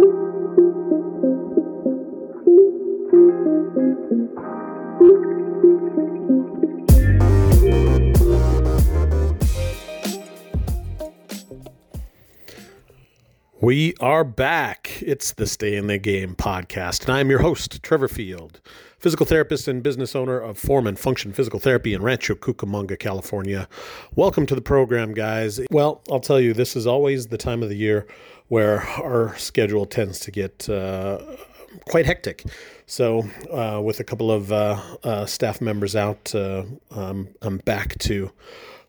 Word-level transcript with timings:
Thank 0.00 0.12
you. 0.92 1.07
We 13.68 13.92
are 14.00 14.24
back. 14.24 15.02
It's 15.02 15.32
the 15.32 15.46
Stay 15.46 15.76
in 15.76 15.88
the 15.88 15.98
Game 15.98 16.34
podcast, 16.34 17.02
and 17.02 17.10
I'm 17.10 17.28
your 17.28 17.40
host, 17.40 17.82
Trevor 17.82 18.08
Field, 18.08 18.62
physical 18.98 19.26
therapist 19.26 19.68
and 19.68 19.82
business 19.82 20.16
owner 20.16 20.40
of 20.40 20.56
Form 20.56 20.86
and 20.86 20.98
Function 20.98 21.34
Physical 21.34 21.60
Therapy 21.60 21.92
in 21.92 22.00
Rancho 22.00 22.34
Cucamonga, 22.34 22.98
California. 22.98 23.68
Welcome 24.16 24.46
to 24.46 24.54
the 24.54 24.62
program, 24.62 25.12
guys. 25.12 25.60
Well, 25.70 26.00
I'll 26.10 26.18
tell 26.18 26.40
you, 26.40 26.54
this 26.54 26.76
is 26.76 26.86
always 26.86 27.26
the 27.26 27.36
time 27.36 27.62
of 27.62 27.68
the 27.68 27.76
year 27.76 28.06
where 28.46 28.80
our 28.80 29.36
schedule 29.36 29.84
tends 29.84 30.18
to 30.20 30.30
get 30.30 30.66
uh, 30.70 31.20
quite 31.90 32.06
hectic. 32.06 32.46
So, 32.86 33.28
uh, 33.52 33.82
with 33.82 34.00
a 34.00 34.04
couple 34.04 34.32
of 34.32 34.50
uh, 34.50 34.80
uh 35.04 35.26
staff 35.26 35.60
members 35.60 35.94
out, 35.94 36.34
uh, 36.34 36.64
um, 36.90 37.28
I'm 37.42 37.58
back 37.58 37.98
to 37.98 38.30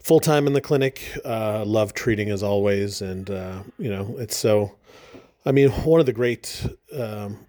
full 0.02 0.20
time 0.20 0.48
in 0.48 0.54
the 0.54 0.62
clinic. 0.62 1.02
Uh, 1.24 1.64
love 1.66 1.94
treating 1.94 2.30
as 2.30 2.44
always, 2.44 3.02
and 3.02 3.30
uh, 3.30 3.64
you 3.78 3.90
know 3.90 4.16
it's 4.18 4.38
so. 4.38 4.76
I 5.46 5.52
mean, 5.52 5.70
one 5.70 6.00
of 6.00 6.06
the 6.06 6.14
great 6.14 6.68
um, 6.96 7.40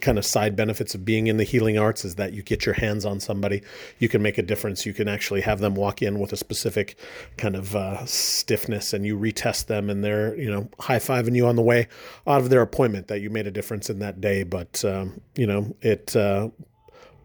kind 0.00 0.18
of 0.18 0.24
side 0.24 0.56
benefits 0.56 0.94
of 0.94 1.04
being 1.04 1.26
in 1.26 1.36
the 1.36 1.44
healing 1.44 1.78
arts 1.78 2.04
is 2.04 2.16
that 2.16 2.32
you 2.32 2.42
get 2.42 2.64
your 2.64 2.74
hands 2.74 3.04
on 3.04 3.20
somebody, 3.20 3.62
you 3.98 4.08
can 4.08 4.22
make 4.22 4.38
a 4.38 4.42
difference. 4.42 4.86
You 4.86 4.94
can 4.94 5.08
actually 5.08 5.42
have 5.42 5.60
them 5.60 5.74
walk 5.74 6.02
in 6.02 6.18
with 6.18 6.32
a 6.32 6.36
specific 6.36 6.98
kind 7.36 7.54
of 7.54 7.76
uh, 7.76 8.04
stiffness, 8.06 8.92
and 8.92 9.06
you 9.06 9.18
retest 9.18 9.66
them, 9.66 9.90
and 9.90 10.02
they're 10.02 10.34
you 10.36 10.50
know 10.50 10.68
high 10.80 10.98
fiving 10.98 11.36
you 11.36 11.46
on 11.46 11.56
the 11.56 11.62
way 11.62 11.88
out 12.26 12.40
of 12.40 12.50
their 12.50 12.62
appointment 12.62 13.08
that 13.08 13.20
you 13.20 13.30
made 13.30 13.46
a 13.46 13.50
difference 13.50 13.90
in 13.90 13.98
that 14.00 14.20
day. 14.20 14.42
But 14.42 14.84
um, 14.84 15.20
you 15.36 15.46
know 15.46 15.74
it 15.80 16.16
uh, 16.16 16.50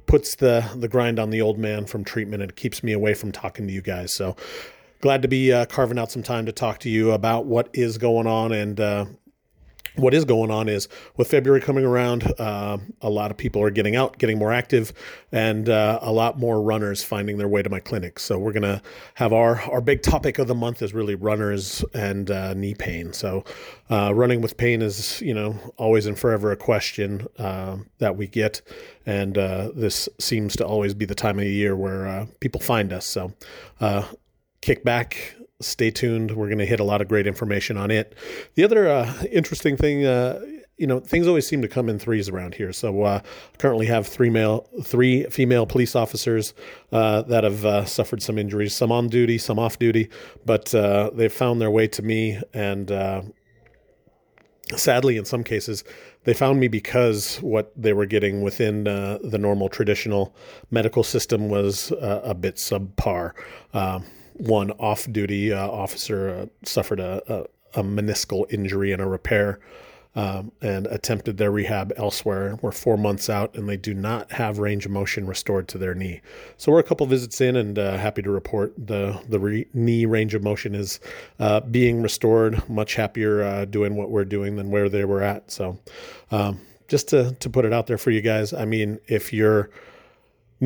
puts 0.07 0.35
the 0.35 0.69
the 0.75 0.87
grind 0.87 1.19
on 1.19 1.29
the 1.29 1.41
old 1.41 1.57
man 1.57 1.85
from 1.85 2.03
treatment 2.03 2.41
and 2.43 2.55
keeps 2.55 2.83
me 2.83 2.91
away 2.91 3.13
from 3.13 3.31
talking 3.31 3.67
to 3.67 3.73
you 3.73 3.81
guys. 3.81 4.13
So 4.13 4.35
glad 5.01 5.21
to 5.21 5.27
be 5.27 5.51
uh, 5.51 5.65
carving 5.65 5.99
out 5.99 6.11
some 6.11 6.23
time 6.23 6.45
to 6.45 6.51
talk 6.51 6.79
to 6.79 6.89
you 6.89 7.11
about 7.11 7.45
what 7.45 7.69
is 7.73 7.97
going 7.97 8.27
on 8.27 8.51
and 8.51 8.79
uh, 8.79 9.05
what 9.97 10.13
is 10.13 10.25
going 10.25 10.51
on 10.51 10.69
is 10.69 10.87
with 11.17 11.29
February 11.29 11.61
coming 11.61 11.85
around, 11.85 12.31
uh, 12.39 12.77
a 13.01 13.09
lot 13.09 13.31
of 13.31 13.37
people 13.37 13.61
are 13.61 13.69
getting 13.69 13.95
out, 13.95 14.17
getting 14.17 14.37
more 14.37 14.51
active, 14.51 14.93
and 15.31 15.69
uh, 15.69 15.99
a 16.01 16.11
lot 16.11 16.37
more 16.37 16.61
runners 16.61 17.03
finding 17.03 17.37
their 17.37 17.47
way 17.47 17.61
to 17.61 17.69
my 17.69 17.79
clinic. 17.79 18.19
So 18.19 18.37
we're 18.37 18.53
gonna 18.53 18.81
have 19.15 19.33
our 19.33 19.61
our 19.71 19.81
big 19.81 20.01
topic 20.01 20.39
of 20.39 20.47
the 20.47 20.55
month 20.55 20.81
is 20.81 20.93
really 20.93 21.15
runners 21.15 21.83
and 21.93 22.29
uh, 22.29 22.53
knee 22.53 22.75
pain. 22.75 23.13
So 23.13 23.43
uh, 23.89 24.13
running 24.13 24.41
with 24.41 24.57
pain 24.57 24.81
is 24.81 25.21
you 25.21 25.33
know 25.33 25.57
always 25.77 26.05
and 26.05 26.17
forever 26.17 26.51
a 26.51 26.57
question 26.57 27.27
uh, 27.37 27.77
that 27.99 28.17
we 28.17 28.27
get, 28.27 28.61
and 29.05 29.37
uh, 29.37 29.71
this 29.75 30.09
seems 30.19 30.55
to 30.57 30.65
always 30.65 30.93
be 30.93 31.05
the 31.05 31.15
time 31.15 31.37
of 31.39 31.45
the 31.45 31.51
year 31.51 31.75
where 31.75 32.27
people 32.39 32.61
find 32.61 32.91
us. 32.93 33.05
So 33.05 33.33
kick 34.61 34.83
back 34.83 35.35
stay 35.61 35.89
tuned. 35.91 36.31
We're 36.31 36.47
going 36.47 36.59
to 36.59 36.65
hit 36.65 36.79
a 36.79 36.83
lot 36.83 37.01
of 37.01 37.07
great 37.07 37.27
information 37.27 37.77
on 37.77 37.91
it. 37.91 38.15
The 38.55 38.63
other 38.63 38.89
uh, 38.89 39.23
interesting 39.31 39.77
thing, 39.77 40.05
uh, 40.05 40.41
you 40.77 40.85
know, 40.85 40.99
things 40.99 41.27
always 41.27 41.47
seem 41.47 41.61
to 41.61 41.67
come 41.69 41.87
in 41.87 41.97
threes 41.97 42.27
around 42.27 42.55
here. 42.55 42.73
So 42.73 43.03
uh, 43.03 43.21
currently 43.57 43.85
have 43.85 44.05
three 44.05 44.29
male, 44.29 44.67
three 44.83 45.23
female 45.25 45.65
police 45.65 45.95
officers 45.95 46.53
uh, 46.91 47.21
that 47.23 47.45
have 47.45 47.65
uh, 47.65 47.85
suffered 47.85 48.21
some 48.21 48.37
injuries, 48.37 48.73
some 48.73 48.91
on 48.91 49.07
duty, 49.07 49.37
some 49.37 49.57
off 49.57 49.79
duty, 49.79 50.09
but 50.45 50.75
uh, 50.75 51.11
they've 51.13 51.31
found 51.31 51.61
their 51.61 51.71
way 51.71 51.87
to 51.87 52.01
me 52.01 52.41
and. 52.53 53.33
Sadly, 54.75 55.15
in 55.15 55.25
some 55.25 55.43
cases, 55.43 55.83
they 56.23 56.33
found 56.33 56.59
me 56.59 56.67
because 56.67 57.37
what 57.37 57.71
they 57.79 57.93
were 57.93 58.07
getting 58.07 58.41
within 58.41 58.85
the 58.85 59.37
normal 59.39 59.69
traditional 59.69 60.35
medical 60.71 61.03
system 61.03 61.49
was 61.49 61.91
a 62.01 62.33
bit 62.33 62.55
subpar. 62.55 63.33
One 64.37 64.71
off 64.71 65.11
duty 65.11 65.53
uh, 65.53 65.67
officer 65.67 66.29
uh, 66.29 66.45
suffered 66.63 66.99
a, 66.99 67.21
a, 67.27 67.79
a, 67.79 67.83
meniscal 67.83 68.45
injury 68.51 68.91
and 68.91 69.01
a 69.01 69.07
repair 69.07 69.59
um, 70.15 70.51
and 70.61 70.87
attempted 70.87 71.37
their 71.37 71.51
rehab 71.51 71.93
elsewhere. 71.97 72.57
We're 72.61 72.71
four 72.71 72.97
months 72.97 73.29
out 73.29 73.55
and 73.55 73.67
they 73.67 73.77
do 73.77 73.93
not 73.93 74.31
have 74.31 74.59
range 74.59 74.85
of 74.85 74.91
motion 74.91 75.27
restored 75.27 75.67
to 75.69 75.77
their 75.77 75.93
knee. 75.93 76.21
So 76.57 76.71
we're 76.71 76.79
a 76.79 76.83
couple 76.83 77.05
visits 77.05 77.41
in 77.41 77.55
and 77.55 77.77
uh, 77.77 77.97
happy 77.97 78.21
to 78.21 78.31
report 78.31 78.73
the, 78.77 79.21
the 79.27 79.39
re- 79.39 79.67
knee 79.73 80.05
range 80.05 80.33
of 80.33 80.43
motion 80.43 80.73
is 80.73 80.99
uh, 81.39 81.59
being 81.61 82.01
restored. 82.01 82.67
Much 82.69 82.95
happier 82.95 83.43
uh, 83.43 83.65
doing 83.65 83.95
what 83.95 84.09
we're 84.09 84.25
doing 84.25 84.55
than 84.55 84.69
where 84.69 84.87
they 84.87 85.05
were 85.05 85.21
at. 85.21 85.51
So 85.51 85.79
um, 86.31 86.61
just 86.87 87.09
to, 87.09 87.33
to 87.33 87.49
put 87.49 87.65
it 87.65 87.73
out 87.73 87.87
there 87.87 87.97
for 87.97 88.11
you 88.11 88.21
guys, 88.21 88.53
I 88.53 88.65
mean, 88.65 88.99
if 89.07 89.33
you're 89.33 89.69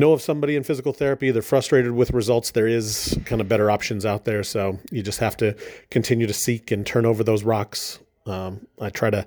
know 0.00 0.12
of 0.12 0.20
somebody 0.20 0.56
in 0.56 0.64
physical 0.64 0.92
therapy, 0.92 1.30
they're 1.30 1.42
frustrated 1.42 1.92
with 1.92 2.10
results, 2.10 2.50
there 2.50 2.66
is 2.66 3.18
kind 3.24 3.40
of 3.40 3.48
better 3.48 3.70
options 3.70 4.04
out 4.04 4.24
there. 4.24 4.42
So 4.42 4.78
you 4.90 5.02
just 5.02 5.20
have 5.20 5.36
to 5.36 5.56
continue 5.90 6.26
to 6.26 6.34
seek 6.34 6.70
and 6.72 6.84
turn 6.84 7.06
over 7.06 7.22
those 7.22 7.44
rocks. 7.44 8.00
Um, 8.26 8.66
I 8.80 8.90
try 8.90 9.10
to 9.10 9.26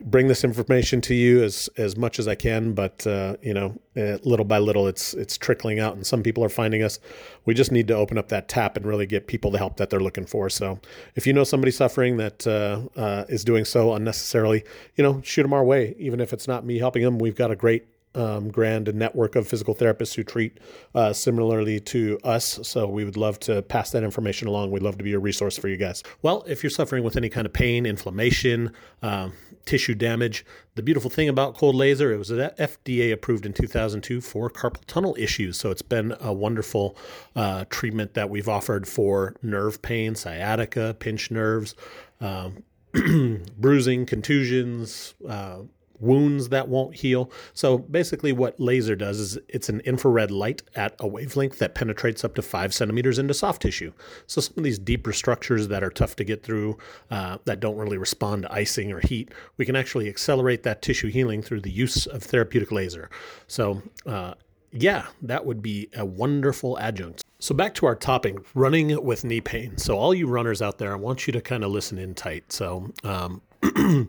bring 0.00 0.28
this 0.28 0.44
information 0.44 1.00
to 1.02 1.14
you 1.14 1.42
as 1.42 1.68
as 1.76 1.96
much 1.96 2.18
as 2.18 2.26
I 2.26 2.34
can, 2.34 2.72
but 2.72 3.06
uh, 3.06 3.36
you 3.42 3.54
know, 3.54 3.78
uh, 3.96 4.18
little 4.22 4.44
by 4.44 4.58
little, 4.58 4.88
it's 4.88 5.14
it's 5.14 5.38
trickling 5.38 5.78
out, 5.78 5.94
and 5.94 6.06
some 6.06 6.22
people 6.22 6.42
are 6.42 6.48
finding 6.48 6.82
us. 6.82 6.98
We 7.44 7.54
just 7.54 7.70
need 7.70 7.86
to 7.88 7.94
open 7.94 8.18
up 8.18 8.28
that 8.28 8.48
tap 8.48 8.76
and 8.76 8.86
really 8.86 9.06
get 9.06 9.26
people 9.26 9.50
the 9.50 9.58
help 9.58 9.76
that 9.76 9.90
they're 9.90 10.00
looking 10.00 10.26
for. 10.26 10.50
So, 10.50 10.80
if 11.14 11.26
you 11.26 11.32
know 11.32 11.44
somebody 11.44 11.70
suffering 11.70 12.16
that 12.16 12.46
uh, 12.46 12.98
uh 12.98 13.24
is 13.28 13.44
doing 13.44 13.64
so 13.64 13.94
unnecessarily, 13.94 14.64
you 14.96 15.04
know, 15.04 15.20
shoot 15.22 15.42
them 15.42 15.52
our 15.52 15.64
way. 15.64 15.94
Even 15.98 16.20
if 16.20 16.32
it's 16.32 16.48
not 16.48 16.64
me 16.64 16.78
helping 16.78 17.02
them, 17.02 17.18
we've 17.18 17.36
got 17.36 17.50
a 17.50 17.56
great 17.56 17.86
um, 18.14 18.50
grand 18.50 18.92
network 18.94 19.36
of 19.36 19.46
physical 19.46 19.74
therapists 19.74 20.14
who 20.14 20.24
treat 20.24 20.58
uh, 20.94 21.12
similarly 21.12 21.80
to 21.80 22.18
us. 22.24 22.58
So 22.62 22.86
we 22.88 23.04
would 23.04 23.16
love 23.16 23.38
to 23.40 23.62
pass 23.62 23.90
that 23.90 24.02
information 24.02 24.48
along. 24.48 24.70
We'd 24.70 24.82
love 24.82 24.98
to 24.98 25.04
be 25.04 25.12
a 25.12 25.18
resource 25.18 25.58
for 25.58 25.68
you 25.68 25.76
guys. 25.76 26.02
Well, 26.22 26.44
if 26.46 26.62
you're 26.62 26.70
suffering 26.70 27.04
with 27.04 27.16
any 27.16 27.28
kind 27.28 27.46
of 27.46 27.52
pain, 27.52 27.86
inflammation, 27.86 28.72
um, 29.02 29.32
tissue 29.66 29.94
damage, 29.94 30.44
the 30.74 30.82
beautiful 30.82 31.10
thing 31.10 31.28
about 31.28 31.54
cold 31.54 31.74
laser, 31.74 32.12
it 32.12 32.18
was 32.18 32.30
FDA 32.30 33.12
approved 33.12 33.44
in 33.44 33.52
2002 33.52 34.20
for 34.20 34.48
carpal 34.48 34.84
tunnel 34.86 35.14
issues. 35.18 35.58
So 35.58 35.70
it's 35.70 35.82
been 35.82 36.14
a 36.20 36.32
wonderful 36.32 36.96
uh, 37.36 37.66
treatment 37.68 38.14
that 38.14 38.30
we've 38.30 38.48
offered 38.48 38.88
for 38.88 39.34
nerve 39.42 39.82
pain, 39.82 40.14
sciatica, 40.14 40.96
pinched 40.98 41.30
nerves. 41.30 41.74
Um, 42.20 42.62
bruising, 43.58 44.06
contusions, 44.06 45.14
uh, 45.28 45.58
wounds 46.00 46.48
that 46.50 46.68
won't 46.68 46.96
heal. 46.96 47.30
So 47.54 47.78
basically, 47.78 48.32
what 48.32 48.58
laser 48.58 48.96
does 48.96 49.20
is 49.20 49.38
it's 49.48 49.68
an 49.68 49.80
infrared 49.80 50.30
light 50.30 50.62
at 50.74 50.94
a 50.98 51.06
wavelength 51.06 51.58
that 51.58 51.74
penetrates 51.74 52.24
up 52.24 52.34
to 52.36 52.42
five 52.42 52.72
centimeters 52.74 53.18
into 53.18 53.34
soft 53.34 53.62
tissue. 53.62 53.92
So 54.26 54.40
some 54.40 54.54
of 54.56 54.64
these 54.64 54.78
deeper 54.78 55.12
structures 55.12 55.68
that 55.68 55.82
are 55.82 55.90
tough 55.90 56.16
to 56.16 56.24
get 56.24 56.42
through, 56.42 56.78
uh, 57.10 57.38
that 57.44 57.60
don't 57.60 57.76
really 57.76 57.98
respond 57.98 58.42
to 58.42 58.52
icing 58.52 58.92
or 58.92 59.00
heat, 59.00 59.32
we 59.56 59.64
can 59.64 59.76
actually 59.76 60.08
accelerate 60.08 60.62
that 60.62 60.82
tissue 60.82 61.08
healing 61.08 61.42
through 61.42 61.60
the 61.60 61.70
use 61.70 62.06
of 62.06 62.22
therapeutic 62.22 62.72
laser. 62.72 63.10
So 63.46 63.82
uh, 64.06 64.34
yeah, 64.72 65.06
that 65.22 65.44
would 65.46 65.62
be 65.62 65.88
a 65.96 66.04
wonderful 66.04 66.78
adjunct. 66.78 67.24
So 67.40 67.54
back 67.54 67.74
to 67.76 67.86
our 67.86 67.94
topic, 67.94 68.36
running 68.54 69.02
with 69.02 69.24
knee 69.24 69.40
pain. 69.40 69.78
So 69.78 69.96
all 69.96 70.14
you 70.14 70.26
runners 70.26 70.60
out 70.60 70.78
there, 70.78 70.92
I 70.92 70.96
want 70.96 71.26
you 71.26 71.32
to 71.34 71.40
kind 71.40 71.64
of 71.64 71.70
listen 71.70 71.98
in 71.98 72.14
tight. 72.14 72.52
So 72.52 72.90
um, 73.04 73.40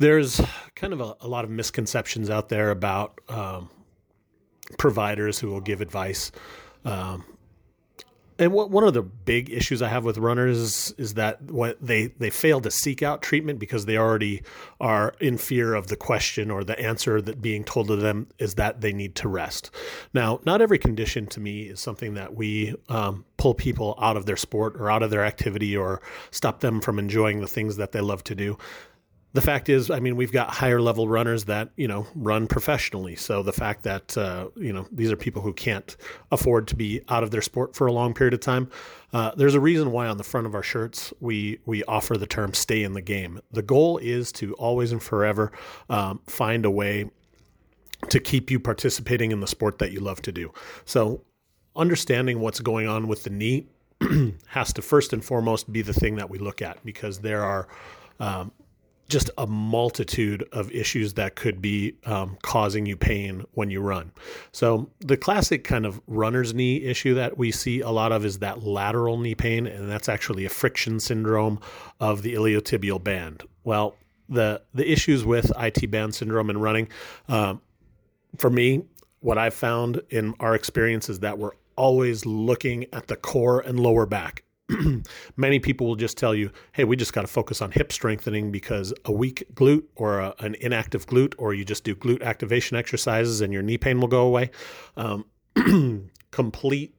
there's 0.00 0.40
kind 0.74 0.94
of 0.94 1.00
a, 1.00 1.14
a, 1.20 1.28
lot 1.28 1.44
of 1.44 1.50
misconceptions 1.50 2.30
out 2.30 2.48
there 2.48 2.70
about 2.70 3.20
um, 3.28 3.68
providers 4.78 5.38
who 5.38 5.48
will 5.48 5.60
give 5.60 5.82
advice. 5.82 6.32
Um, 6.86 7.24
and 8.38 8.54
what, 8.54 8.70
one 8.70 8.84
of 8.84 8.94
the 8.94 9.02
big 9.02 9.50
issues 9.50 9.82
I 9.82 9.88
have 9.88 10.06
with 10.06 10.16
runners 10.16 10.94
is, 10.96 11.14
that 11.14 11.42
what 11.42 11.76
they, 11.84 12.06
they 12.06 12.30
fail 12.30 12.62
to 12.62 12.70
seek 12.70 13.02
out 13.02 13.20
treatment 13.20 13.58
because 13.58 13.84
they 13.84 13.98
already 13.98 14.42
are 14.80 15.12
in 15.20 15.36
fear 15.36 15.74
of 15.74 15.88
the 15.88 15.96
question 15.96 16.50
or 16.50 16.64
the 16.64 16.80
answer 16.80 17.20
that 17.20 17.42
being 17.42 17.62
told 17.62 17.88
to 17.88 17.96
them 17.96 18.28
is 18.38 18.54
that 18.54 18.80
they 18.80 18.94
need 18.94 19.14
to 19.16 19.28
rest. 19.28 19.70
Now, 20.14 20.40
not 20.46 20.62
every 20.62 20.78
condition 20.78 21.26
to 21.26 21.40
me 21.40 21.64
is 21.64 21.80
something 21.80 22.14
that 22.14 22.34
we 22.34 22.74
um, 22.88 23.26
pull 23.36 23.52
people 23.52 23.94
out 24.00 24.16
of 24.16 24.24
their 24.24 24.38
sport 24.38 24.76
or 24.76 24.90
out 24.90 25.02
of 25.02 25.10
their 25.10 25.26
activity 25.26 25.76
or 25.76 26.00
stop 26.30 26.60
them 26.60 26.80
from 26.80 26.98
enjoying 26.98 27.40
the 27.40 27.46
things 27.46 27.76
that 27.76 27.92
they 27.92 28.00
love 28.00 28.24
to 28.24 28.34
do 28.34 28.56
the 29.32 29.40
fact 29.40 29.68
is, 29.68 29.90
I 29.90 30.00
mean, 30.00 30.16
we've 30.16 30.32
got 30.32 30.50
higher 30.50 30.80
level 30.80 31.08
runners 31.08 31.44
that 31.44 31.70
you 31.76 31.86
know 31.86 32.06
run 32.14 32.46
professionally. 32.46 33.14
So 33.16 33.42
the 33.42 33.52
fact 33.52 33.84
that 33.84 34.16
uh, 34.18 34.48
you 34.56 34.72
know 34.72 34.86
these 34.90 35.12
are 35.12 35.16
people 35.16 35.42
who 35.42 35.52
can't 35.52 35.96
afford 36.32 36.66
to 36.68 36.76
be 36.76 37.02
out 37.08 37.22
of 37.22 37.30
their 37.30 37.42
sport 37.42 37.76
for 37.76 37.86
a 37.86 37.92
long 37.92 38.12
period 38.14 38.34
of 38.34 38.40
time. 38.40 38.68
Uh, 39.12 39.32
there's 39.36 39.54
a 39.54 39.60
reason 39.60 39.92
why 39.92 40.06
on 40.06 40.16
the 40.16 40.24
front 40.24 40.46
of 40.46 40.54
our 40.54 40.62
shirts 40.62 41.12
we 41.20 41.60
we 41.64 41.84
offer 41.84 42.16
the 42.16 42.26
term 42.26 42.54
"stay 42.54 42.82
in 42.82 42.94
the 42.94 43.02
game." 43.02 43.40
The 43.52 43.62
goal 43.62 43.98
is 43.98 44.32
to 44.32 44.54
always 44.54 44.90
and 44.92 45.02
forever 45.02 45.52
um, 45.88 46.20
find 46.26 46.64
a 46.64 46.70
way 46.70 47.10
to 48.08 48.18
keep 48.18 48.50
you 48.50 48.58
participating 48.58 49.30
in 49.30 49.40
the 49.40 49.46
sport 49.46 49.78
that 49.78 49.92
you 49.92 50.00
love 50.00 50.22
to 50.22 50.32
do. 50.32 50.52
So 50.84 51.22
understanding 51.76 52.40
what's 52.40 52.60
going 52.60 52.88
on 52.88 53.06
with 53.08 53.24
the 53.24 53.30
knee 53.30 53.66
has 54.48 54.72
to 54.72 54.82
first 54.82 55.12
and 55.12 55.24
foremost 55.24 55.70
be 55.72 55.82
the 55.82 55.92
thing 55.92 56.16
that 56.16 56.30
we 56.30 56.38
look 56.38 56.62
at 56.62 56.82
because 56.84 57.20
there 57.20 57.44
are 57.44 57.68
um, 58.18 58.52
just 59.10 59.30
a 59.36 59.46
multitude 59.46 60.48
of 60.52 60.70
issues 60.70 61.14
that 61.14 61.34
could 61.34 61.60
be 61.60 61.96
um, 62.06 62.38
causing 62.42 62.86
you 62.86 62.96
pain 62.96 63.44
when 63.52 63.70
you 63.70 63.80
run. 63.80 64.12
So, 64.52 64.88
the 65.00 65.16
classic 65.16 65.64
kind 65.64 65.84
of 65.84 66.00
runner's 66.06 66.54
knee 66.54 66.84
issue 66.84 67.14
that 67.14 67.36
we 67.36 67.50
see 67.50 67.80
a 67.80 67.90
lot 67.90 68.12
of 68.12 68.24
is 68.24 68.38
that 68.38 68.62
lateral 68.62 69.18
knee 69.18 69.34
pain, 69.34 69.66
and 69.66 69.90
that's 69.90 70.08
actually 70.08 70.44
a 70.44 70.48
friction 70.48 71.00
syndrome 71.00 71.60
of 71.98 72.22
the 72.22 72.34
iliotibial 72.34 73.02
band. 73.02 73.42
Well, 73.64 73.96
the 74.28 74.62
the 74.72 74.90
issues 74.90 75.24
with 75.24 75.52
IT 75.58 75.90
band 75.90 76.14
syndrome 76.14 76.48
and 76.48 76.62
running, 76.62 76.88
um, 77.28 77.60
for 78.38 78.48
me, 78.48 78.84
what 79.18 79.36
I've 79.36 79.54
found 79.54 80.00
in 80.08 80.34
our 80.40 80.54
experience 80.54 81.08
is 81.08 81.20
that 81.20 81.38
we're 81.38 81.52
always 81.76 82.24
looking 82.24 82.86
at 82.92 83.08
the 83.08 83.16
core 83.16 83.60
and 83.60 83.80
lower 83.80 84.06
back 84.06 84.44
many 85.36 85.58
people 85.58 85.86
will 85.86 85.96
just 85.96 86.16
tell 86.16 86.34
you, 86.34 86.50
hey, 86.72 86.84
we 86.84 86.96
just 86.96 87.12
got 87.12 87.22
to 87.22 87.26
focus 87.26 87.62
on 87.62 87.70
hip 87.70 87.92
strengthening 87.92 88.50
because 88.50 88.92
a 89.04 89.12
weak 89.12 89.44
glute 89.54 89.84
or 89.96 90.20
a, 90.20 90.34
an 90.38 90.56
inactive 90.60 91.06
glute, 91.06 91.34
or 91.38 91.54
you 91.54 91.64
just 91.64 91.84
do 91.84 91.94
glute 91.94 92.22
activation 92.22 92.76
exercises 92.76 93.40
and 93.40 93.52
your 93.52 93.62
knee 93.62 93.78
pain 93.78 94.00
will 94.00 94.08
go 94.08 94.26
away. 94.26 94.50
Um, 94.96 95.24
complete 96.30 96.94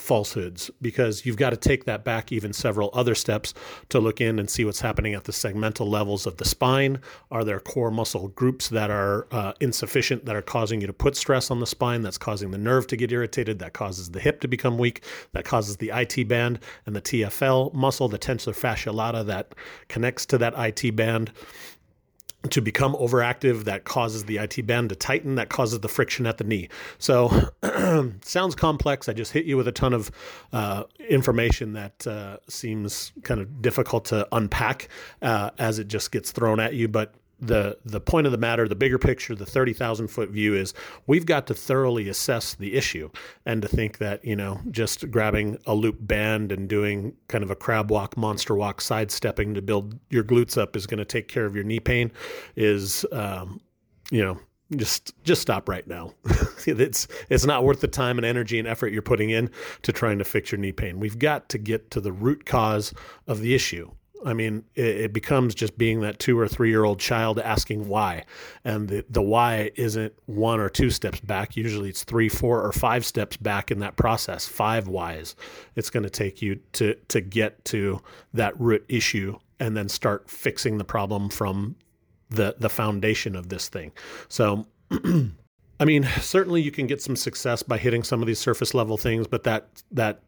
falsehoods 0.00 0.70
because 0.80 1.24
you've 1.24 1.36
got 1.36 1.50
to 1.50 1.56
take 1.56 1.84
that 1.84 2.04
back 2.04 2.32
even 2.32 2.52
several 2.52 2.90
other 2.92 3.14
steps 3.14 3.54
to 3.88 4.00
look 4.00 4.20
in 4.20 4.38
and 4.38 4.50
see 4.50 4.64
what's 4.64 4.80
happening 4.80 5.14
at 5.14 5.24
the 5.24 5.32
segmental 5.32 5.88
levels 5.88 6.26
of 6.26 6.36
the 6.38 6.44
spine. 6.44 6.98
Are 7.30 7.44
there 7.44 7.60
core 7.60 7.90
muscle 7.90 8.28
groups 8.28 8.68
that 8.68 8.90
are 8.90 9.26
uh, 9.30 9.52
insufficient 9.60 10.24
that 10.24 10.34
are 10.34 10.42
causing 10.42 10.80
you 10.80 10.86
to 10.86 10.92
put 10.92 11.16
stress 11.16 11.50
on 11.50 11.60
the 11.60 11.66
spine? 11.66 12.02
That's 12.02 12.18
causing 12.18 12.50
the 12.50 12.58
nerve 12.58 12.86
to 12.88 12.96
get 12.96 13.12
irritated. 13.12 13.58
That 13.58 13.72
causes 13.72 14.10
the 14.10 14.20
hip 14.20 14.40
to 14.40 14.48
become 14.48 14.78
weak. 14.78 15.04
That 15.32 15.44
causes 15.44 15.76
the 15.76 15.90
IT 15.94 16.28
band 16.28 16.58
and 16.86 16.96
the 16.96 17.02
TFL 17.02 17.74
muscle, 17.74 18.08
the 18.08 18.18
tensor 18.18 18.54
fascia 18.54 18.92
lata 18.92 19.22
that 19.24 19.54
connects 19.88 20.26
to 20.26 20.38
that 20.38 20.54
IT 20.56 20.96
band 20.96 21.32
to 22.48 22.62
become 22.62 22.94
overactive 22.94 23.64
that 23.64 23.84
causes 23.84 24.24
the 24.24 24.38
IT 24.38 24.66
band 24.66 24.88
to 24.88 24.96
tighten 24.96 25.34
that 25.34 25.50
causes 25.50 25.80
the 25.80 25.88
friction 25.88 26.26
at 26.26 26.38
the 26.38 26.44
knee. 26.44 26.68
So 26.98 27.50
sounds 28.22 28.54
complex. 28.54 29.08
I 29.08 29.12
just 29.12 29.32
hit 29.32 29.44
you 29.44 29.58
with 29.58 29.68
a 29.68 29.72
ton 29.72 29.92
of 29.92 30.10
uh, 30.52 30.84
information 31.08 31.74
that 31.74 32.06
uh, 32.06 32.38
seems 32.48 33.12
kind 33.24 33.40
of 33.40 33.60
difficult 33.60 34.06
to 34.06 34.26
unpack 34.32 34.88
uh, 35.20 35.50
as 35.58 35.78
it 35.78 35.88
just 35.88 36.12
gets 36.12 36.30
thrown 36.32 36.60
at 36.60 36.74
you. 36.74 36.88
But 36.88 37.14
the 37.40 37.78
the 37.84 38.00
point 38.00 38.26
of 38.26 38.32
the 38.32 38.38
matter, 38.38 38.68
the 38.68 38.74
bigger 38.74 38.98
picture, 38.98 39.34
the 39.34 39.46
thirty 39.46 39.72
thousand 39.72 40.08
foot 40.08 40.30
view 40.30 40.54
is 40.54 40.74
we've 41.06 41.26
got 41.26 41.46
to 41.46 41.54
thoroughly 41.54 42.08
assess 42.08 42.54
the 42.54 42.74
issue, 42.74 43.10
and 43.46 43.62
to 43.62 43.68
think 43.68 43.98
that 43.98 44.24
you 44.24 44.36
know 44.36 44.60
just 44.70 45.10
grabbing 45.10 45.58
a 45.66 45.74
loop 45.74 45.96
band 46.00 46.52
and 46.52 46.68
doing 46.68 47.14
kind 47.28 47.42
of 47.42 47.50
a 47.50 47.56
crab 47.56 47.90
walk, 47.90 48.16
monster 48.16 48.54
walk, 48.54 48.80
sidestepping 48.80 49.54
to 49.54 49.62
build 49.62 49.98
your 50.10 50.24
glutes 50.24 50.58
up 50.58 50.76
is 50.76 50.86
going 50.86 50.98
to 50.98 51.04
take 51.04 51.28
care 51.28 51.46
of 51.46 51.54
your 51.54 51.64
knee 51.64 51.80
pain 51.80 52.12
is 52.56 53.06
um, 53.12 53.60
you 54.10 54.22
know 54.22 54.38
just 54.76 55.12
just 55.24 55.42
stop 55.42 55.68
right 55.68 55.86
now. 55.86 56.14
it's 56.66 57.08
it's 57.28 57.44
not 57.44 57.64
worth 57.64 57.80
the 57.80 57.88
time 57.88 58.18
and 58.18 58.24
energy 58.24 58.58
and 58.58 58.68
effort 58.68 58.92
you're 58.92 59.02
putting 59.02 59.30
in 59.30 59.50
to 59.82 59.92
trying 59.92 60.18
to 60.18 60.24
fix 60.24 60.52
your 60.52 60.58
knee 60.58 60.72
pain. 60.72 61.00
We've 61.00 61.18
got 61.18 61.48
to 61.50 61.58
get 61.58 61.90
to 61.92 62.00
the 62.00 62.12
root 62.12 62.46
cause 62.46 62.94
of 63.26 63.40
the 63.40 63.54
issue. 63.54 63.90
I 64.24 64.34
mean, 64.34 64.64
it, 64.74 64.84
it, 64.84 65.12
becomes 65.12 65.54
just 65.54 65.78
being 65.78 66.00
that 66.00 66.18
two 66.18 66.38
or 66.38 66.46
three 66.46 66.70
year 66.70 66.84
old 66.84 67.00
child 67.00 67.38
asking 67.38 67.88
why. 67.88 68.24
And 68.64 68.88
the, 68.88 69.04
the 69.08 69.22
why 69.22 69.70
isn't 69.76 70.12
one 70.26 70.60
or 70.60 70.68
two 70.68 70.90
steps 70.90 71.20
back. 71.20 71.56
Usually 71.56 71.88
it's 71.88 72.04
three, 72.04 72.28
four, 72.28 72.62
or 72.62 72.72
five 72.72 73.04
steps 73.04 73.36
back 73.36 73.70
in 73.70 73.78
that 73.80 73.96
process, 73.96 74.46
five 74.46 74.88
whys. 74.88 75.36
It's 75.76 75.90
going 75.90 76.02
to 76.02 76.10
take 76.10 76.42
you 76.42 76.60
to, 76.72 76.94
to 77.08 77.20
get 77.20 77.64
to 77.66 78.00
that 78.34 78.58
root 78.60 78.84
issue 78.88 79.38
and 79.58 79.76
then 79.76 79.88
start 79.88 80.28
fixing 80.28 80.78
the 80.78 80.84
problem 80.84 81.28
from 81.28 81.76
the, 82.30 82.56
the 82.58 82.68
foundation 82.68 83.36
of 83.36 83.48
this 83.48 83.68
thing. 83.68 83.92
So, 84.28 84.66
I 85.80 85.86
mean, 85.86 86.06
certainly 86.20 86.60
you 86.60 86.70
can 86.70 86.86
get 86.86 87.00
some 87.00 87.16
success 87.16 87.62
by 87.62 87.78
hitting 87.78 88.02
some 88.02 88.20
of 88.20 88.26
these 88.26 88.38
surface 88.38 88.74
level 88.74 88.98
things, 88.98 89.26
but 89.26 89.44
that 89.44 89.82
that 89.92 90.20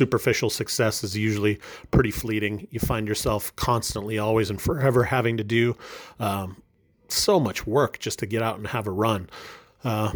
superficial 0.00 0.48
success 0.48 1.04
is 1.04 1.14
usually 1.14 1.60
pretty 1.90 2.10
fleeting. 2.10 2.66
You 2.70 2.80
find 2.80 3.06
yourself 3.06 3.54
constantly, 3.56 4.18
always, 4.18 4.48
and 4.48 4.58
forever 4.58 5.04
having 5.04 5.36
to 5.36 5.44
do 5.44 5.76
um, 6.18 6.62
so 7.08 7.38
much 7.38 7.66
work 7.66 7.98
just 7.98 8.18
to 8.20 8.26
get 8.26 8.42
out 8.42 8.56
and 8.56 8.66
have 8.68 8.86
a 8.86 8.90
run. 8.90 9.28
Uh, 9.84 10.14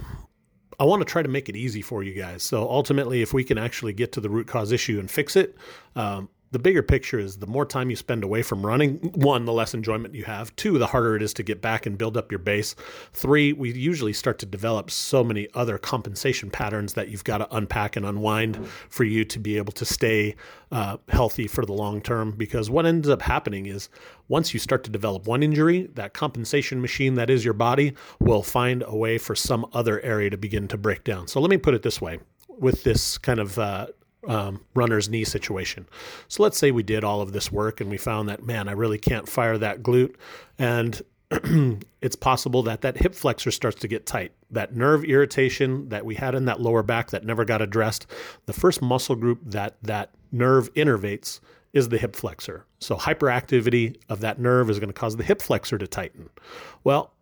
I 0.81 0.85
want 0.85 1.03
to 1.03 1.05
try 1.05 1.23
to 1.23 1.29
make 1.29 1.51
it 1.51 1.57
easy 1.57 1.83
for 1.83 2.03
you 2.03 2.15
guys. 2.15 2.43
So 2.43 2.67
ultimately, 2.67 3.21
if 3.21 3.35
we 3.35 3.45
can 3.45 3.59
actually 3.59 3.93
get 3.93 4.13
to 4.13 4.23
the 4.23 4.31
root 4.31 4.47
cause 4.47 4.73
issue 4.73 4.99
and 4.99 5.11
fix 5.11 5.37
it, 5.37 5.55
um, 5.95 6.31
the 6.55 6.59
bigger 6.61 6.85
picture 6.85 7.19
is 7.19 7.39
the 7.39 7.49
more 7.49 7.67
time 7.67 7.91
you 7.91 7.97
spend 7.97 8.23
away 8.23 8.41
from 8.41 8.65
running, 8.65 8.99
one, 9.13 9.45
the 9.45 9.53
less 9.53 9.75
enjoyment 9.75 10.15
you 10.15 10.23
have. 10.23 10.55
Two, 10.55 10.79
the 10.79 10.87
harder 10.87 11.17
it 11.17 11.23
is 11.23 11.35
to 11.35 11.43
get 11.43 11.61
back 11.61 11.85
and 11.85 11.99
build 11.99 12.17
up 12.17 12.31
your 12.31 12.39
base. 12.39 12.77
Three, 13.13 13.53
we 13.53 13.73
usually 13.73 14.13
start 14.13 14.39
to 14.39 14.47
develop 14.47 14.89
so 14.89 15.25
many 15.25 15.49
other 15.55 15.79
compensation 15.79 16.51
patterns 16.51 16.93
that 16.93 17.09
you've 17.09 17.25
got 17.25 17.39
to 17.39 17.57
unpack 17.57 17.97
and 17.97 18.07
unwind 18.07 18.69
for 18.89 19.03
you 19.03 19.25
to 19.25 19.41
be 19.41 19.57
able 19.57 19.73
to 19.73 19.85
stay 19.85 20.37
uh, 20.71 20.97
healthy 21.09 21.49
for 21.49 21.67
the 21.67 21.73
long 21.73 22.01
term. 22.01 22.31
Because 22.31 22.71
what 22.71 22.87
ends 22.87 23.09
up 23.09 23.23
happening 23.23 23.67
is 23.67 23.89
once 24.29 24.55
you 24.55 24.61
start 24.61 24.85
to 24.85 24.91
develop 24.91 25.27
one 25.27 25.43
injury, 25.43 25.89
that 25.95 26.15
compensation 26.15 26.81
machine 26.81 27.17
that 27.17 27.31
is 27.31 27.45
your 27.45 27.53
body 27.53 27.95
will 28.21 28.45
find 28.45 28.85
a 28.87 28.95
way 28.95 29.19
for 29.19 29.35
some 29.35 29.67
other 29.73 30.01
area 30.03 30.31
to 30.31 30.37
begin 30.37 30.69
to 30.69 30.79
break 30.79 31.03
down. 31.03 31.27
So 31.27 31.41
let 31.41 31.51
me 31.51 31.57
put 31.57 31.75
it 31.75 31.83
this 31.83 32.01
way 32.01 32.21
with 32.49 32.85
this 32.85 33.19
kind 33.19 33.41
of 33.41 33.59
uh, 33.59 33.89
um, 34.27 34.61
runner's 34.75 35.09
knee 35.09 35.25
situation. 35.25 35.87
So 36.29 36.43
let's 36.43 36.59
say 36.59 36.71
we 36.71 36.83
did 36.83 37.05
all 37.05 37.21
of 37.21 37.33
this 37.33 37.53
work 37.53 37.81
and 37.81 37.91
we 37.91 37.97
found 37.97 38.29
that, 38.29 38.43
man, 38.43 38.69
I 38.69 38.73
really 38.73 38.99
can't 38.99 39.29
fire 39.29 39.59
that 39.59 39.83
glute. 39.83 40.15
And 40.59 41.01
it's 42.01 42.17
possible 42.17 42.63
that 42.65 42.83
that 42.83 42.97
hip 42.97 43.15
flexor 43.15 43.51
starts 43.51 43.81
to 43.81 43.89
get 43.89 44.07
tight. 44.07 44.33
That 44.51 44.75
nerve 44.75 45.05
irritation 45.05 45.89
that 45.89 46.05
we 46.05 46.15
had 46.15 46.35
in 46.35 46.45
that 46.47 46.61
lower 46.61 46.83
back 46.83 47.11
that 47.11 47.25
never 47.25 47.45
got 47.45 47.63
addressed, 47.63 48.07
the 48.47 48.53
first 48.53 48.83
muscle 48.83 49.17
group 49.17 49.41
that 49.45 49.77
that 49.83 50.11
nerve 50.33 50.73
innervates 50.75 51.41
is 51.73 51.89
the 51.89 51.99
hip 51.99 52.15
flexor. 52.15 52.65
So 52.79 52.97
hyperactivity 52.97 53.97
of 54.09 54.21
that 54.21 54.39
nerve 54.39 54.71
is 54.71 54.79
going 54.79 54.91
to 54.91 54.95
cause 54.95 55.17
the 55.17 55.25
hip 55.25 55.43
flexor 55.43 55.77
to 55.77 55.87
tighten. 55.87 56.31
Well, 56.85 57.13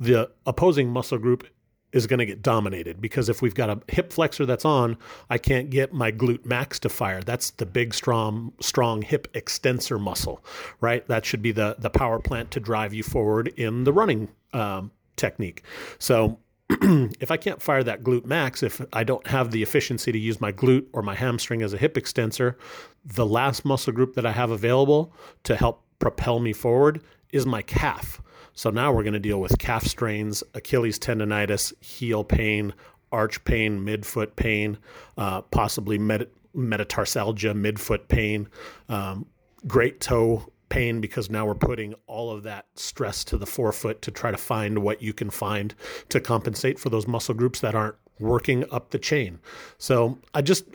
the 0.00 0.30
opposing 0.46 0.88
muscle 0.88 1.18
group 1.18 1.46
is 1.92 2.06
going 2.06 2.18
to 2.18 2.26
get 2.26 2.42
dominated 2.42 3.00
because 3.00 3.28
if 3.28 3.42
we've 3.42 3.54
got 3.54 3.70
a 3.70 3.80
hip 3.88 4.12
flexor 4.12 4.46
that's 4.46 4.64
on, 4.64 4.96
I 5.28 5.38
can't 5.38 5.70
get 5.70 5.92
my 5.92 6.12
glute 6.12 6.44
max 6.44 6.78
to 6.80 6.88
fire. 6.88 7.20
That's 7.20 7.50
the 7.50 7.66
big 7.66 7.94
strong 7.94 8.52
strong 8.60 9.02
hip 9.02 9.28
extensor 9.34 9.98
muscle, 9.98 10.44
right? 10.80 11.06
That 11.08 11.24
should 11.24 11.42
be 11.42 11.52
the 11.52 11.76
the 11.78 11.90
power 11.90 12.18
plant 12.18 12.50
to 12.52 12.60
drive 12.60 12.94
you 12.94 13.02
forward 13.02 13.48
in 13.56 13.84
the 13.84 13.92
running 13.92 14.28
um, 14.52 14.90
technique. 15.16 15.62
So 15.98 16.38
if 16.70 17.30
I 17.30 17.36
can't 17.36 17.60
fire 17.60 17.82
that 17.82 18.02
glute 18.02 18.24
max, 18.24 18.62
if 18.62 18.80
I 18.92 19.02
don't 19.02 19.26
have 19.26 19.50
the 19.50 19.62
efficiency 19.62 20.12
to 20.12 20.18
use 20.18 20.40
my 20.40 20.52
glute 20.52 20.86
or 20.92 21.02
my 21.02 21.14
hamstring 21.14 21.62
as 21.62 21.72
a 21.72 21.78
hip 21.78 21.96
extensor, 21.96 22.56
the 23.04 23.26
last 23.26 23.64
muscle 23.64 23.92
group 23.92 24.14
that 24.14 24.26
I 24.26 24.32
have 24.32 24.50
available 24.50 25.12
to 25.44 25.56
help 25.56 25.82
propel 25.98 26.38
me 26.38 26.52
forward 26.52 27.02
is 27.32 27.46
my 27.46 27.62
calf. 27.62 28.20
So 28.60 28.68
now 28.68 28.92
we're 28.92 29.04
going 29.04 29.14
to 29.14 29.18
deal 29.18 29.40
with 29.40 29.58
calf 29.58 29.86
strains, 29.86 30.44
Achilles 30.52 30.98
tendonitis, 30.98 31.72
heel 31.82 32.22
pain, 32.22 32.74
arch 33.10 33.42
pain, 33.44 33.80
midfoot 33.80 34.36
pain, 34.36 34.76
uh, 35.16 35.40
possibly 35.40 35.96
met- 35.96 36.28
metatarsalgia, 36.54 37.54
midfoot 37.54 38.08
pain, 38.08 38.48
um, 38.90 39.24
great 39.66 39.98
toe 40.02 40.52
pain 40.68 41.00
because 41.00 41.30
now 41.30 41.46
we're 41.46 41.54
putting 41.54 41.94
all 42.06 42.30
of 42.30 42.42
that 42.42 42.66
stress 42.74 43.24
to 43.24 43.38
the 43.38 43.46
forefoot 43.46 44.02
to 44.02 44.10
try 44.10 44.30
to 44.30 44.36
find 44.36 44.80
what 44.80 45.00
you 45.00 45.14
can 45.14 45.30
find 45.30 45.74
to 46.10 46.20
compensate 46.20 46.78
for 46.78 46.90
those 46.90 47.06
muscle 47.08 47.34
groups 47.34 47.60
that 47.60 47.74
aren't 47.74 47.96
working 48.18 48.66
up 48.70 48.90
the 48.90 48.98
chain. 48.98 49.38
So 49.78 50.18
I 50.34 50.42
just 50.42 50.66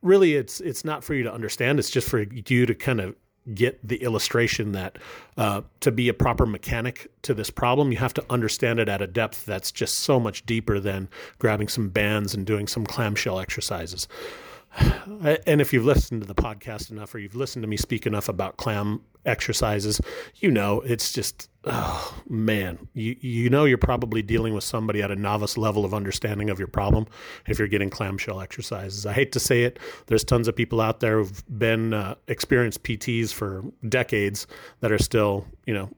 really 0.00 0.34
it's 0.36 0.60
it's 0.60 0.84
not 0.84 1.02
for 1.02 1.14
you 1.14 1.24
to 1.24 1.32
understand 1.32 1.80
it's 1.80 1.90
just 1.90 2.08
for 2.08 2.20
you 2.20 2.66
to 2.66 2.74
kind 2.76 3.00
of 3.00 3.16
get 3.54 3.86
the 3.86 3.96
illustration 4.02 4.72
that 4.72 4.98
uh, 5.36 5.62
to 5.80 5.90
be 5.90 6.08
a 6.08 6.14
proper 6.14 6.46
mechanic 6.46 7.10
to 7.22 7.34
this 7.34 7.50
problem, 7.50 7.90
you 7.92 7.98
have 7.98 8.14
to 8.14 8.24
understand 8.30 8.78
it 8.78 8.88
at 8.88 9.02
a 9.02 9.06
depth 9.06 9.44
that's 9.44 9.72
just 9.72 10.00
so 10.00 10.20
much 10.20 10.44
deeper 10.46 10.78
than 10.78 11.08
grabbing 11.38 11.68
some 11.68 11.88
bands 11.88 12.34
and 12.34 12.46
doing 12.46 12.66
some 12.66 12.84
clamshell 12.84 13.40
exercises. 13.40 14.06
And 14.76 15.60
if 15.60 15.72
you've 15.72 15.84
listened 15.84 16.22
to 16.22 16.28
the 16.28 16.34
podcast 16.34 16.90
enough 16.90 17.14
or 17.14 17.18
you've 17.18 17.34
listened 17.34 17.62
to 17.62 17.68
me 17.68 17.76
speak 17.76 18.06
enough 18.06 18.28
about 18.28 18.56
clam 18.56 19.02
exercises, 19.26 20.00
you 20.36 20.50
know 20.50 20.80
it's 20.82 21.12
just 21.12 21.48
oh 21.64 22.22
man, 22.28 22.88
you 22.94 23.16
you 23.20 23.50
know 23.50 23.64
you're 23.64 23.78
probably 23.78 24.22
dealing 24.22 24.54
with 24.54 24.64
somebody 24.64 25.02
at 25.02 25.10
a 25.10 25.16
novice 25.16 25.58
level 25.58 25.84
of 25.84 25.92
understanding 25.92 26.48
of 26.48 26.58
your 26.58 26.68
problem 26.68 27.06
if 27.46 27.58
you're 27.58 27.68
getting 27.68 27.90
clamshell 27.90 28.40
exercises. 28.40 29.04
I 29.04 29.12
hate 29.12 29.32
to 29.32 29.40
say 29.40 29.64
it, 29.64 29.78
there's 30.06 30.24
tons 30.24 30.48
of 30.48 30.56
people 30.56 30.80
out 30.80 31.00
there 31.00 31.18
who've 31.18 31.58
been 31.58 31.92
uh, 31.92 32.14
experienced 32.28 32.82
PTs 32.82 33.32
for 33.32 33.64
decades 33.88 34.46
that 34.80 34.92
are 34.92 34.98
still, 34.98 35.46
you 35.66 35.74
know, 35.74 35.90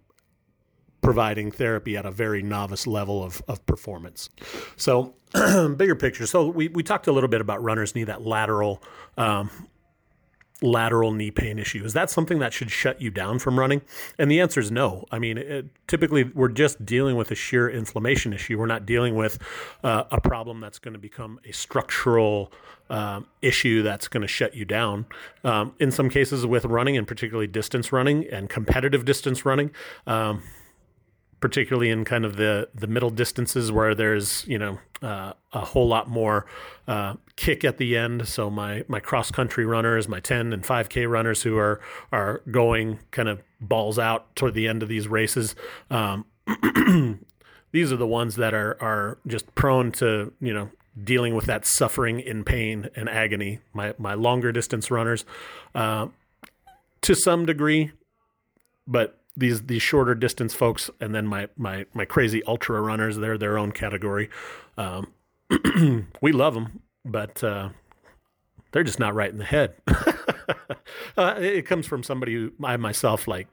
providing 1.02 1.50
therapy 1.50 1.96
at 1.96 2.06
a 2.06 2.10
very 2.10 2.42
novice 2.42 2.86
level 2.86 3.22
of, 3.22 3.42
of 3.48 3.64
performance. 3.66 4.30
So, 4.76 5.14
bigger 5.76 5.94
picture. 5.94 6.26
So, 6.26 6.46
we, 6.48 6.68
we 6.68 6.82
talked 6.82 7.06
a 7.06 7.12
little 7.12 7.28
bit 7.28 7.40
about 7.40 7.62
runner's 7.62 7.94
knee, 7.94 8.04
that 8.04 8.22
lateral 8.22 8.82
um, 9.18 9.50
lateral 10.62 11.12
knee 11.12 11.30
pain 11.30 11.58
issue. 11.58 11.84
Is 11.84 11.92
that 11.92 12.08
something 12.08 12.38
that 12.38 12.52
should 12.52 12.70
shut 12.70 13.00
you 13.00 13.10
down 13.10 13.38
from 13.38 13.58
running? 13.58 13.82
And 14.18 14.30
the 14.30 14.40
answer 14.40 14.60
is 14.60 14.70
no. 14.70 15.04
I 15.10 15.18
mean, 15.18 15.38
it, 15.38 15.66
typically 15.88 16.24
we're 16.24 16.48
just 16.48 16.84
dealing 16.86 17.16
with 17.16 17.30
a 17.30 17.34
sheer 17.34 17.68
inflammation 17.68 18.32
issue. 18.32 18.58
We're 18.58 18.66
not 18.66 18.86
dealing 18.86 19.14
with 19.14 19.38
uh, 19.82 20.04
a 20.10 20.20
problem 20.20 20.60
that's 20.60 20.78
going 20.78 20.94
to 20.94 21.00
become 21.00 21.40
a 21.44 21.52
structural 21.52 22.52
um, 22.90 23.26
issue 23.40 23.82
that's 23.82 24.08
going 24.08 24.22
to 24.22 24.28
shut 24.28 24.54
you 24.54 24.64
down. 24.64 25.06
Um, 25.44 25.74
in 25.78 25.90
some 25.90 26.08
cases, 26.08 26.46
with 26.46 26.64
running 26.64 26.96
and 26.96 27.06
particularly 27.06 27.46
distance 27.46 27.92
running 27.92 28.26
and 28.28 28.48
competitive 28.48 29.04
distance 29.04 29.44
running. 29.44 29.70
Um, 30.06 30.42
particularly 31.42 31.90
in 31.90 32.04
kind 32.04 32.24
of 32.24 32.36
the 32.36 32.68
the 32.74 32.86
middle 32.86 33.10
distances 33.10 33.70
where 33.70 33.94
there's 33.94 34.46
you 34.46 34.58
know 34.58 34.78
uh, 35.02 35.32
a 35.52 35.60
whole 35.60 35.88
lot 35.88 36.08
more 36.08 36.46
uh, 36.88 37.14
kick 37.36 37.64
at 37.64 37.76
the 37.76 37.96
end. 37.98 38.26
So 38.26 38.48
my 38.48 38.84
my 38.88 39.00
cross 39.00 39.30
country 39.30 39.66
runners, 39.66 40.08
my 40.08 40.20
10 40.20 40.52
and 40.52 40.62
5K 40.62 41.10
runners 41.10 41.42
who 41.42 41.58
are 41.58 41.80
are 42.12 42.40
going 42.50 43.00
kind 43.10 43.28
of 43.28 43.42
balls 43.60 43.98
out 43.98 44.34
toward 44.36 44.54
the 44.54 44.68
end 44.68 44.82
of 44.82 44.88
these 44.88 45.08
races. 45.08 45.54
Um, 45.90 46.24
these 47.72 47.92
are 47.92 47.96
the 47.96 48.06
ones 48.06 48.36
that 48.36 48.54
are 48.54 48.80
are 48.80 49.18
just 49.26 49.52
prone 49.54 49.92
to 49.92 50.32
you 50.40 50.54
know 50.54 50.70
dealing 51.02 51.34
with 51.34 51.46
that 51.46 51.66
suffering 51.66 52.20
in 52.20 52.44
pain 52.44 52.88
and 52.94 53.08
agony. 53.08 53.58
My 53.74 53.94
my 53.98 54.14
longer 54.14 54.52
distance 54.52 54.92
runners, 54.92 55.24
uh, 55.74 56.06
to 57.00 57.14
some 57.16 57.46
degree, 57.46 57.90
but 58.86 59.18
these 59.36 59.62
these 59.62 59.82
shorter 59.82 60.14
distance 60.14 60.54
folks, 60.54 60.90
and 61.00 61.14
then 61.14 61.26
my 61.26 61.48
my 61.56 61.86
my 61.94 62.04
crazy 62.04 62.42
ultra 62.44 62.80
runners. 62.80 63.16
They're 63.16 63.38
their 63.38 63.58
own 63.58 63.72
category. 63.72 64.28
Um, 64.76 65.12
we 66.20 66.32
love 66.32 66.54
them, 66.54 66.82
but 67.04 67.42
uh, 67.42 67.70
they're 68.72 68.84
just 68.84 68.98
not 68.98 69.14
right 69.14 69.30
in 69.30 69.38
the 69.38 69.44
head. 69.44 69.74
uh, 71.16 71.34
it 71.38 71.66
comes 71.66 71.86
from 71.86 72.02
somebody 72.02 72.34
who 72.34 72.52
I 72.62 72.76
myself 72.76 73.28
like. 73.28 73.48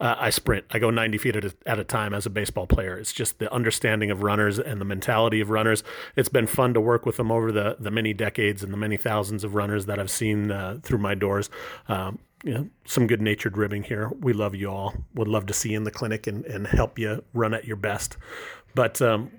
Uh, 0.00 0.14
I 0.18 0.30
sprint. 0.30 0.66
I 0.70 0.78
go 0.78 0.90
90 0.90 1.18
feet 1.18 1.36
at 1.36 1.44
a, 1.44 1.54
at 1.66 1.78
a 1.78 1.84
time 1.84 2.14
as 2.14 2.26
a 2.26 2.30
baseball 2.30 2.66
player. 2.66 2.96
It's 2.98 3.12
just 3.12 3.38
the 3.38 3.52
understanding 3.52 4.10
of 4.10 4.22
runners 4.22 4.58
and 4.58 4.80
the 4.80 4.84
mentality 4.84 5.40
of 5.40 5.50
runners. 5.50 5.82
It's 6.16 6.28
been 6.28 6.46
fun 6.46 6.74
to 6.74 6.80
work 6.80 7.04
with 7.06 7.16
them 7.16 7.32
over 7.32 7.50
the 7.50 7.76
the 7.78 7.90
many 7.90 8.12
decades 8.12 8.62
and 8.62 8.72
the 8.72 8.76
many 8.76 8.96
thousands 8.96 9.42
of 9.42 9.54
runners 9.54 9.86
that 9.86 9.98
I've 9.98 10.10
seen 10.10 10.50
uh, 10.50 10.78
through 10.82 10.98
my 10.98 11.14
doors. 11.14 11.50
Um, 11.88 12.18
you 12.44 12.54
know, 12.54 12.68
some 12.84 13.06
good 13.06 13.20
natured 13.20 13.56
ribbing 13.56 13.84
here. 13.84 14.10
We 14.20 14.32
love 14.32 14.54
you 14.54 14.70
all. 14.70 14.94
Would 15.14 15.28
love 15.28 15.46
to 15.46 15.54
see 15.54 15.70
you 15.70 15.76
in 15.76 15.84
the 15.84 15.90
clinic 15.90 16.26
and, 16.26 16.44
and 16.46 16.66
help 16.66 16.98
you 16.98 17.24
run 17.32 17.54
at 17.54 17.64
your 17.64 17.76
best. 17.76 18.16
But 18.74 19.02
um, 19.02 19.30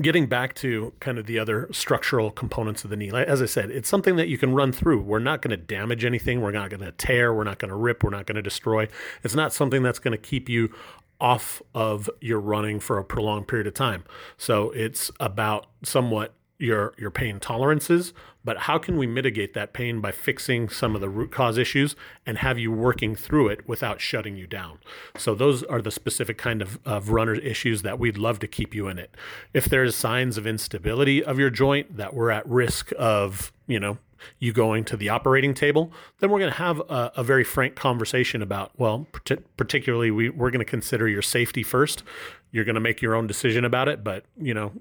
getting 0.00 0.26
back 0.26 0.54
to 0.56 0.92
kind 1.00 1.18
of 1.18 1.26
the 1.26 1.38
other 1.38 1.68
structural 1.72 2.30
components 2.30 2.84
of 2.84 2.90
the 2.90 2.96
knee, 2.96 3.10
as 3.10 3.42
I 3.42 3.46
said, 3.46 3.70
it's 3.70 3.88
something 3.88 4.16
that 4.16 4.28
you 4.28 4.38
can 4.38 4.54
run 4.54 4.72
through. 4.72 5.02
We're 5.02 5.18
not 5.18 5.42
going 5.42 5.50
to 5.50 5.56
damage 5.56 6.04
anything. 6.04 6.40
We're 6.40 6.52
not 6.52 6.70
going 6.70 6.80
to 6.80 6.92
tear. 6.92 7.34
We're 7.34 7.44
not 7.44 7.58
going 7.58 7.70
to 7.70 7.76
rip. 7.76 8.04
We're 8.04 8.10
not 8.10 8.26
going 8.26 8.36
to 8.36 8.42
destroy. 8.42 8.88
It's 9.24 9.34
not 9.34 9.52
something 9.52 9.82
that's 9.82 9.98
going 9.98 10.12
to 10.12 10.18
keep 10.18 10.48
you 10.48 10.72
off 11.20 11.62
of 11.74 12.10
your 12.20 12.40
running 12.40 12.80
for 12.80 12.98
a 12.98 13.04
prolonged 13.04 13.48
period 13.48 13.66
of 13.66 13.74
time. 13.74 14.04
So 14.36 14.70
it's 14.70 15.10
about 15.20 15.66
somewhat 15.82 16.34
your 16.62 16.94
your 16.96 17.10
pain 17.10 17.40
tolerances, 17.40 18.12
but 18.44 18.58
how 18.58 18.78
can 18.78 18.96
we 18.96 19.06
mitigate 19.06 19.54
that 19.54 19.72
pain 19.72 20.00
by 20.00 20.12
fixing 20.12 20.68
some 20.68 20.94
of 20.94 21.00
the 21.00 21.08
root 21.08 21.30
cause 21.30 21.58
issues 21.58 21.94
and 22.24 22.38
have 22.38 22.58
you 22.58 22.72
working 22.72 23.14
through 23.14 23.48
it 23.48 23.68
without 23.68 24.00
shutting 24.00 24.36
you 24.36 24.46
down? 24.46 24.78
So 25.16 25.34
those 25.34 25.62
are 25.64 25.82
the 25.82 25.90
specific 25.90 26.38
kind 26.38 26.62
of, 26.62 26.78
of 26.84 27.10
runner 27.10 27.34
issues 27.34 27.82
that 27.82 27.98
we'd 27.98 28.18
love 28.18 28.38
to 28.40 28.48
keep 28.48 28.74
you 28.74 28.88
in 28.88 28.98
it. 28.98 29.14
If 29.52 29.66
there's 29.66 29.94
signs 29.94 30.38
of 30.38 30.46
instability 30.46 31.22
of 31.22 31.38
your 31.38 31.50
joint 31.50 31.96
that 31.96 32.14
we're 32.14 32.30
at 32.30 32.48
risk 32.48 32.92
of, 32.98 33.52
you 33.66 33.78
know, 33.78 33.98
you 34.38 34.52
going 34.52 34.84
to 34.84 34.96
the 34.96 35.08
operating 35.08 35.52
table, 35.52 35.92
then 36.20 36.30
we're 36.30 36.38
going 36.38 36.52
to 36.52 36.58
have 36.58 36.78
a, 36.80 37.12
a, 37.16 37.24
very 37.24 37.42
frank 37.42 37.74
conversation 37.74 38.40
about, 38.40 38.70
well, 38.78 39.06
particularly 39.56 40.12
we, 40.12 40.28
we're 40.28 40.50
going 40.50 40.64
to 40.64 40.64
consider 40.64 41.08
your 41.08 41.22
safety 41.22 41.64
first. 41.64 42.04
You're 42.52 42.64
going 42.64 42.76
to 42.76 42.80
make 42.80 43.02
your 43.02 43.16
own 43.16 43.26
decision 43.26 43.64
about 43.64 43.88
it, 43.88 44.04
but 44.04 44.24
you 44.40 44.54
know, 44.54 44.72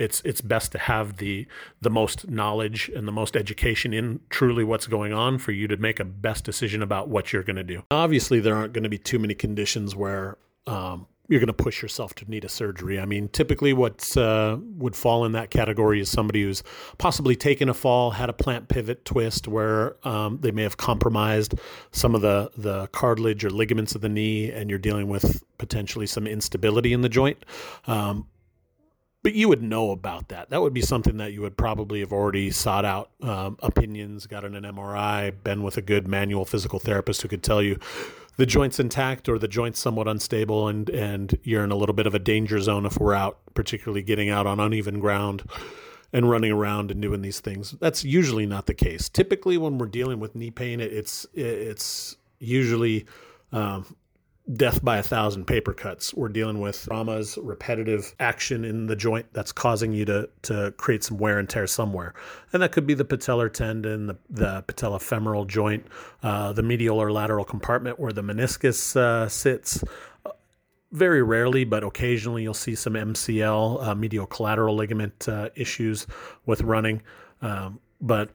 it's 0.00 0.22
it's 0.24 0.40
best 0.40 0.72
to 0.72 0.78
have 0.78 1.18
the 1.18 1.46
the 1.80 1.90
most 1.90 2.28
knowledge 2.28 2.90
and 2.94 3.06
the 3.06 3.12
most 3.12 3.36
education 3.36 3.92
in 3.92 4.20
truly 4.30 4.64
what's 4.64 4.86
going 4.86 5.12
on 5.12 5.38
for 5.38 5.52
you 5.52 5.68
to 5.68 5.76
make 5.76 6.00
a 6.00 6.04
best 6.04 6.44
decision 6.44 6.82
about 6.82 7.08
what 7.08 7.32
you're 7.32 7.42
going 7.42 7.56
to 7.56 7.62
do. 7.62 7.82
Obviously, 7.90 8.40
there 8.40 8.56
aren't 8.56 8.72
going 8.72 8.84
to 8.84 8.88
be 8.88 8.98
too 8.98 9.18
many 9.18 9.34
conditions 9.34 9.94
where 9.94 10.38
um, 10.66 11.06
you're 11.28 11.38
going 11.38 11.46
to 11.46 11.52
push 11.52 11.80
yourself 11.80 12.14
to 12.14 12.28
need 12.28 12.44
a 12.44 12.48
surgery. 12.48 12.98
I 12.98 13.04
mean, 13.04 13.28
typically 13.28 13.72
what 13.72 14.16
uh, 14.16 14.56
would 14.78 14.96
fall 14.96 15.24
in 15.24 15.32
that 15.32 15.50
category 15.50 16.00
is 16.00 16.10
somebody 16.10 16.42
who's 16.42 16.64
possibly 16.98 17.36
taken 17.36 17.68
a 17.68 17.74
fall, 17.74 18.10
had 18.10 18.28
a 18.28 18.32
plant 18.32 18.68
pivot 18.68 19.04
twist 19.04 19.46
where 19.46 19.96
um, 20.06 20.38
they 20.40 20.50
may 20.50 20.64
have 20.64 20.76
compromised 20.76 21.54
some 21.92 22.16
of 22.16 22.22
the, 22.22 22.50
the 22.56 22.88
cartilage 22.88 23.44
or 23.44 23.50
ligaments 23.50 23.94
of 23.94 24.00
the 24.00 24.08
knee, 24.08 24.50
and 24.50 24.70
you're 24.70 24.78
dealing 24.78 25.08
with 25.08 25.44
potentially 25.58 26.06
some 26.06 26.26
instability 26.26 26.92
in 26.92 27.02
the 27.02 27.08
joint. 27.08 27.44
Um, 27.86 28.26
but 29.22 29.34
you 29.34 29.48
would 29.48 29.62
know 29.62 29.90
about 29.90 30.28
that. 30.28 30.50
That 30.50 30.62
would 30.62 30.72
be 30.72 30.80
something 30.80 31.18
that 31.18 31.32
you 31.32 31.42
would 31.42 31.56
probably 31.56 32.00
have 32.00 32.12
already 32.12 32.50
sought 32.50 32.84
out 32.84 33.10
um, 33.22 33.58
opinions, 33.62 34.26
gotten 34.26 34.54
an 34.54 34.64
MRI, 34.64 35.32
been 35.44 35.62
with 35.62 35.76
a 35.76 35.82
good 35.82 36.08
manual 36.08 36.44
physical 36.44 36.78
therapist 36.78 37.22
who 37.22 37.28
could 37.28 37.42
tell 37.42 37.62
you 37.62 37.78
the 38.36 38.46
joint's 38.46 38.80
intact 38.80 39.28
or 39.28 39.38
the 39.38 39.48
joint's 39.48 39.78
somewhat 39.78 40.08
unstable, 40.08 40.68
and 40.68 40.88
and 40.88 41.38
you're 41.42 41.62
in 41.62 41.70
a 41.70 41.76
little 41.76 41.94
bit 41.94 42.06
of 42.06 42.14
a 42.14 42.18
danger 42.18 42.58
zone 42.60 42.86
if 42.86 42.98
we're 42.98 43.14
out, 43.14 43.38
particularly 43.54 44.02
getting 44.02 44.30
out 44.30 44.46
on 44.46 44.58
uneven 44.58 45.00
ground 45.00 45.42
and 46.12 46.30
running 46.30 46.50
around 46.50 46.90
and 46.90 47.02
doing 47.02 47.22
these 47.22 47.40
things. 47.40 47.72
That's 47.80 48.04
usually 48.04 48.46
not 48.46 48.66
the 48.66 48.74
case. 48.74 49.08
Typically, 49.08 49.58
when 49.58 49.76
we're 49.78 49.86
dealing 49.86 50.20
with 50.20 50.34
knee 50.34 50.50
pain, 50.50 50.80
it's 50.80 51.26
it's 51.34 52.16
usually 52.38 53.04
um, 53.52 53.94
death 54.54 54.82
by 54.82 54.98
a 54.98 55.02
thousand 55.02 55.46
paper 55.46 55.72
cuts. 55.72 56.12
We're 56.14 56.28
dealing 56.28 56.60
with 56.60 56.86
traumas, 56.86 57.38
repetitive 57.40 58.14
action 58.18 58.64
in 58.64 58.86
the 58.86 58.96
joint 58.96 59.26
that's 59.32 59.52
causing 59.52 59.92
you 59.92 60.04
to 60.06 60.28
to 60.42 60.74
create 60.76 61.04
some 61.04 61.18
wear 61.18 61.38
and 61.38 61.48
tear 61.48 61.66
somewhere, 61.66 62.14
and 62.52 62.62
that 62.62 62.72
could 62.72 62.86
be 62.86 62.94
the 62.94 63.04
patellar 63.04 63.52
tendon, 63.52 64.06
the, 64.06 64.16
the 64.28 64.64
patellofemoral 64.66 65.46
joint, 65.46 65.86
uh, 66.22 66.52
the 66.52 66.62
medial 66.62 67.00
or 67.00 67.12
lateral 67.12 67.44
compartment 67.44 67.98
where 67.98 68.12
the 68.12 68.22
meniscus 68.22 68.96
uh, 68.96 69.28
sits. 69.28 69.84
Very 70.92 71.22
rarely, 71.22 71.62
but 71.64 71.84
occasionally, 71.84 72.42
you'll 72.42 72.52
see 72.52 72.74
some 72.74 72.94
MCL, 72.94 73.86
uh, 73.86 73.94
medial 73.94 74.26
collateral 74.26 74.74
ligament 74.74 75.28
uh, 75.28 75.50
issues 75.54 76.08
with 76.46 76.62
running. 76.62 77.02
Um, 77.42 77.78
but 78.00 78.30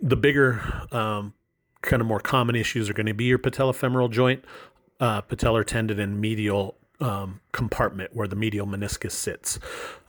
the 0.00 0.16
bigger 0.16 0.62
um, 0.90 1.34
kind 1.82 2.00
of 2.00 2.06
more 2.06 2.20
common 2.20 2.56
issues 2.56 2.90
are 2.90 2.92
going 2.92 3.06
to 3.06 3.14
be 3.14 3.24
your 3.24 3.38
patellofemoral 3.38 4.10
joint, 4.10 4.44
uh, 5.00 5.22
patellar 5.22 5.64
tendon, 5.64 6.00
and 6.00 6.20
medial 6.20 6.76
um, 7.00 7.40
compartment 7.52 8.14
where 8.14 8.26
the 8.26 8.36
medial 8.36 8.66
meniscus 8.66 9.12
sits. 9.12 9.58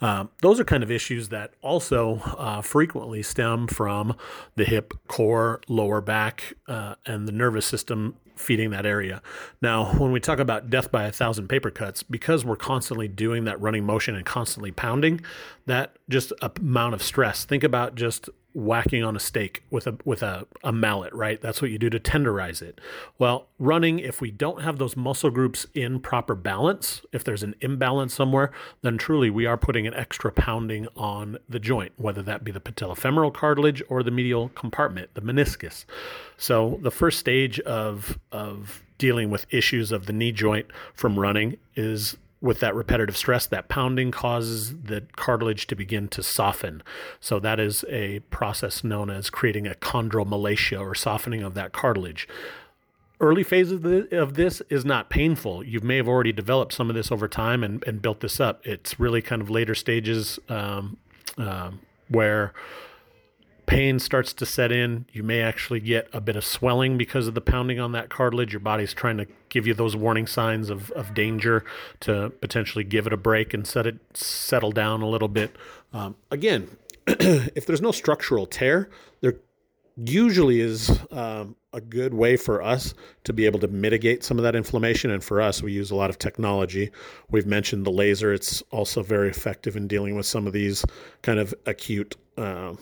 Um, 0.02 0.30
those 0.42 0.60
are 0.60 0.64
kind 0.64 0.84
of 0.84 0.90
issues 0.90 1.30
that 1.30 1.54
also 1.62 2.20
uh, 2.38 2.62
frequently 2.62 3.22
stem 3.22 3.68
from 3.68 4.16
the 4.56 4.66
hip, 4.66 4.94
core, 5.08 5.62
lower 5.68 6.02
back, 6.02 6.54
uh, 6.68 6.96
and 7.06 7.28
the 7.28 7.32
nervous 7.32 7.66
system 7.66 8.16
feeding 8.36 8.70
that 8.70 8.86
area. 8.86 9.22
Now, 9.62 9.94
when 10.00 10.12
we 10.14 10.20
talk 10.22 10.40
about 10.40 10.70
death 10.70 10.92
by 10.92 11.04
a 11.04 11.12
thousand 11.12 11.50
paper 11.50 11.70
cuts, 11.70 12.04
because 12.04 12.46
we're 12.46 12.56
constantly 12.56 13.10
doing 13.10 13.44
that 13.44 13.60
running 13.60 13.84
motion 13.84 14.16
and 14.16 14.26
constantly 14.26 14.72
pounding, 14.72 15.22
that 15.66 15.98
just 16.10 16.32
amount 16.42 16.94
of 16.94 17.04
stress. 17.04 17.44
Think 17.44 17.66
about 17.66 17.96
just 17.96 18.30
whacking 18.54 19.04
on 19.04 19.16
a 19.16 19.20
steak 19.20 19.64
with 19.70 19.86
a 19.86 19.98
with 20.06 20.24
a, 20.24 20.48
a 20.64 20.72
mallet, 20.72 21.14
right? 21.14 21.42
That's 21.42 21.62
what 21.62 21.72
you 21.72 21.78
do 21.78 21.90
to 21.90 22.00
tenderize 22.00 22.62
it. 22.62 22.82
Well, 23.18 23.48
running, 23.60 24.00
if 24.00 24.22
we 24.22 24.32
don't 24.32 24.62
have 24.62 24.78
those 24.78 24.98
muscle 24.98 25.30
groups 25.30 25.68
in 25.74 26.00
proper 26.00 26.36
balance, 26.36 27.02
if 27.12 27.24
there's 27.24 27.44
an 27.44 27.56
imbalance 27.62 28.14
somewhere, 28.14 28.52
then 28.82 28.98
truly 28.98 29.30
we 29.30 29.46
are 29.46 29.58
putting 29.58 29.86
an 29.86 29.94
extra 29.94 30.32
pounding 30.32 30.88
on 30.96 31.38
the 31.48 31.60
joint, 31.60 31.92
whether 31.98 32.24
that 32.24 32.44
be 32.44 32.52
the 32.52 32.60
patellofemoral 32.60 33.34
cartilage 33.34 33.84
or 33.90 34.02
the 34.04 34.12
medial 34.12 34.50
compartment, 34.50 35.14
the 35.14 35.22
meniscus. 35.22 35.86
So 36.38 36.80
the 36.82 36.92
first 36.92 37.20
stage 37.20 37.60
of 37.62 38.18
of 38.32 38.84
dealing 38.98 39.30
with 39.30 39.46
issues 39.50 39.92
of 39.92 40.06
the 40.08 40.14
knee 40.14 40.32
joint 40.32 40.68
from 40.94 41.18
running 41.18 41.58
is 41.76 42.18
with 42.42 42.60
that 42.62 42.74
repetitive 42.74 43.18
stress, 43.18 43.46
that 43.48 43.68
pounding 43.68 44.12
causes 44.12 44.76
the 44.84 45.04
cartilage 45.16 45.68
to 45.68 45.76
begin 45.76 46.08
to 46.08 46.24
soften. 46.24 46.82
So 47.20 47.40
that 47.40 47.60
is 47.60 47.84
a 47.90 48.20
process 48.32 48.84
known 48.84 49.10
as 49.10 49.30
creating 49.30 49.68
a 49.68 49.76
chondromalacia 49.76 50.80
or 50.80 50.96
softening 50.96 51.44
of 51.44 51.54
that 51.56 51.74
cartilage. 51.74 52.28
Early 53.22 53.44
phases 53.44 53.84
of, 54.14 54.36
this 54.36 54.62
is 54.70 54.86
not 54.86 55.10
painful. 55.10 55.66
You 55.66 55.82
may 55.82 55.98
have 55.98 56.08
already 56.08 56.32
developed 56.32 56.72
some 56.72 56.90
of 56.90 56.96
this 56.96 57.12
over 57.12 57.28
time 57.28 57.64
and, 57.66 57.84
and 57.86 58.02
built 58.02 58.22
this 58.22 58.40
up. 58.40 58.66
It's 58.66 58.98
really 58.98 59.22
kind 59.22 59.42
of 59.42 59.50
later 59.50 59.76
stages 59.76 60.40
um, 60.48 60.96
um, 61.38 61.82
where 62.08 62.54
pain 63.70 64.00
starts 64.00 64.34
to 64.34 64.48
set 64.48 64.72
in. 64.72 65.06
You 65.14 65.22
may 65.22 65.42
actually 65.42 65.80
get 65.80 66.10
a 66.12 66.20
bit 66.20 66.36
of 66.36 66.44
swelling 66.44 66.98
because 66.98 67.28
of 67.28 67.36
the 67.36 67.42
pounding 67.42 67.80
on 67.80 67.92
that 67.92 68.10
cartilage. 68.10 68.52
Your 68.52 68.62
body's 68.62 68.96
trying 68.96 69.18
to 69.18 69.28
give 69.50 69.68
you 69.68 69.76
those 69.76 69.96
warning 69.96 70.26
signs 70.26 70.72
of, 70.72 70.90
of 70.92 71.14
danger 71.14 71.64
to 72.00 72.32
potentially 72.42 72.84
give 72.84 73.06
it 73.06 73.14
a 73.14 73.18
break 73.18 73.54
and 73.54 73.68
set 73.68 73.86
it 73.86 74.00
settle 74.18 74.72
down 74.72 75.04
a 75.04 75.08
little 75.08 75.28
bit. 75.28 75.56
Um, 75.94 76.16
again, 76.32 76.68
if 77.08 77.68
there's 77.68 77.82
no 77.82 77.92
structural 77.92 78.48
tear, 78.48 78.90
there 79.22 79.36
usually 79.96 80.62
is 80.62 81.00
um, 81.12 81.56
a 81.72 81.80
good 81.80 82.16
way 82.16 82.38
for 82.38 82.64
us 82.64 82.96
to 83.26 83.34
be 83.34 83.46
able 83.46 83.60
to 83.60 83.68
mitigate 83.68 84.24
some 84.24 84.40
of 84.40 84.44
that 84.44 84.56
inflammation. 84.56 85.12
And 85.12 85.24
for 85.24 85.40
us, 85.40 85.62
we 85.62 85.74
use 85.74 85.92
a 85.92 85.96
lot 85.96 86.10
of 86.10 86.18
technology. 86.18 86.90
We've 87.30 87.46
mentioned 87.46 87.86
the 87.86 87.92
laser, 87.92 88.34
it's 88.34 88.64
also 88.72 89.04
very 89.04 89.30
effective 89.30 89.76
in 89.76 89.88
dealing 89.88 90.16
with 90.16 90.26
some 90.26 90.48
of 90.48 90.54
these 90.54 90.84
kind 91.22 91.38
of 91.38 91.54
acute. 91.68 92.16
Uh, 92.36 92.74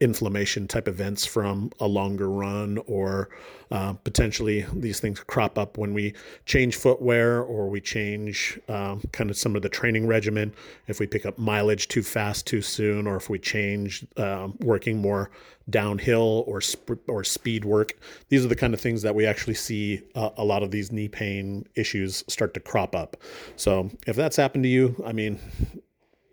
inflammation 0.00 0.66
type 0.66 0.88
events 0.88 1.26
from 1.26 1.70
a 1.78 1.86
longer 1.86 2.30
run, 2.30 2.78
or 2.86 3.28
uh, 3.70 3.92
potentially 3.92 4.66
these 4.72 4.98
things 4.98 5.20
crop 5.20 5.58
up 5.58 5.76
when 5.76 5.92
we 5.92 6.14
change 6.46 6.76
footwear 6.76 7.42
or 7.42 7.68
we 7.68 7.80
change 7.80 8.58
um, 8.68 9.02
kind 9.12 9.30
of 9.30 9.36
some 9.36 9.54
of 9.54 9.62
the 9.62 9.68
training 9.68 10.06
regimen. 10.06 10.52
If 10.88 11.00
we 11.00 11.06
pick 11.06 11.26
up 11.26 11.38
mileage 11.38 11.88
too 11.88 12.02
fast 12.02 12.46
too 12.46 12.62
soon, 12.62 13.06
or 13.06 13.16
if 13.16 13.28
we 13.28 13.38
change 13.38 14.06
um, 14.16 14.56
working 14.60 14.98
more 14.98 15.30
downhill 15.68 16.44
or 16.46 16.60
sp- 16.64 17.04
or 17.06 17.22
speed 17.22 17.64
work, 17.64 17.92
these 18.28 18.44
are 18.44 18.48
the 18.48 18.56
kind 18.56 18.74
of 18.74 18.80
things 18.80 19.02
that 19.02 19.14
we 19.14 19.26
actually 19.26 19.54
see 19.54 20.02
uh, 20.14 20.30
a 20.36 20.44
lot 20.44 20.62
of 20.62 20.70
these 20.70 20.90
knee 20.90 21.08
pain 21.08 21.66
issues 21.76 22.24
start 22.26 22.54
to 22.54 22.60
crop 22.60 22.96
up. 22.96 23.16
So 23.56 23.90
if 24.06 24.16
that's 24.16 24.36
happened 24.36 24.64
to 24.64 24.70
you, 24.70 25.00
I 25.06 25.12
mean, 25.12 25.38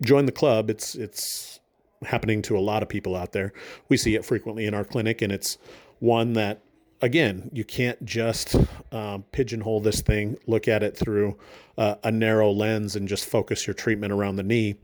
join 0.02 0.26
the 0.26 0.32
club. 0.32 0.70
It's 0.70 0.96
it's 0.96 1.60
happening 2.06 2.42
to 2.44 2.58
a 2.58 2.60
lot 2.60 2.84
of 2.84 2.90
people 2.90 3.16
out 3.16 3.32
there. 3.32 3.54
We 3.90 3.98
see 3.98 4.16
it 4.16 4.26
frequently 4.26 4.66
in 4.66 4.74
our 4.74 4.84
clinic, 4.84 5.22
and 5.22 5.32
it's 5.32 5.58
one 6.00 6.34
that, 6.34 6.62
again, 7.02 7.50
you 7.54 7.64
can't 7.64 8.04
just 8.06 8.56
um, 8.92 9.24
pigeonhole 9.32 9.82
this 9.82 10.02
thing, 10.02 10.38
look 10.48 10.68
at 10.68 10.84
it 10.84 10.98
through 10.98 11.38
uh, 11.78 11.96
a 12.04 12.12
narrow 12.12 12.52
lens, 12.52 12.96
and 12.96 13.08
just 13.08 13.26
focus 13.26 13.68
your 13.68 13.74
treatment 13.74 14.14
around 14.14 14.36
the 14.36 14.44
knee. 14.44 14.76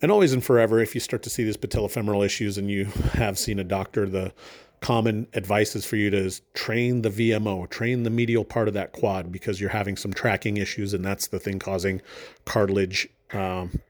And 0.00 0.12
always 0.12 0.32
and 0.32 0.44
forever, 0.44 0.80
if 0.80 0.94
you 0.94 1.00
start 1.00 1.22
to 1.24 1.30
see 1.30 1.42
these 1.44 1.56
patellofemoral 1.56 2.24
issues 2.24 2.56
and 2.56 2.70
you 2.70 2.84
have 3.14 3.36
seen 3.36 3.58
a 3.58 3.64
doctor, 3.64 4.08
the 4.08 4.32
common 4.80 5.26
advice 5.34 5.74
is 5.74 5.84
for 5.84 5.96
you 5.96 6.08
to 6.10 6.30
train 6.54 7.02
the 7.02 7.10
VMO, 7.10 7.68
train 7.68 8.04
the 8.04 8.10
medial 8.10 8.44
part 8.44 8.68
of 8.68 8.74
that 8.74 8.92
quad 8.92 9.32
because 9.32 9.60
you're 9.60 9.70
having 9.70 9.96
some 9.96 10.12
tracking 10.12 10.56
issues, 10.56 10.94
and 10.94 11.04
that's 11.04 11.26
the 11.28 11.38
thing 11.38 11.58
causing 11.58 12.00
cartilage 12.44 13.08
um, 13.32 13.80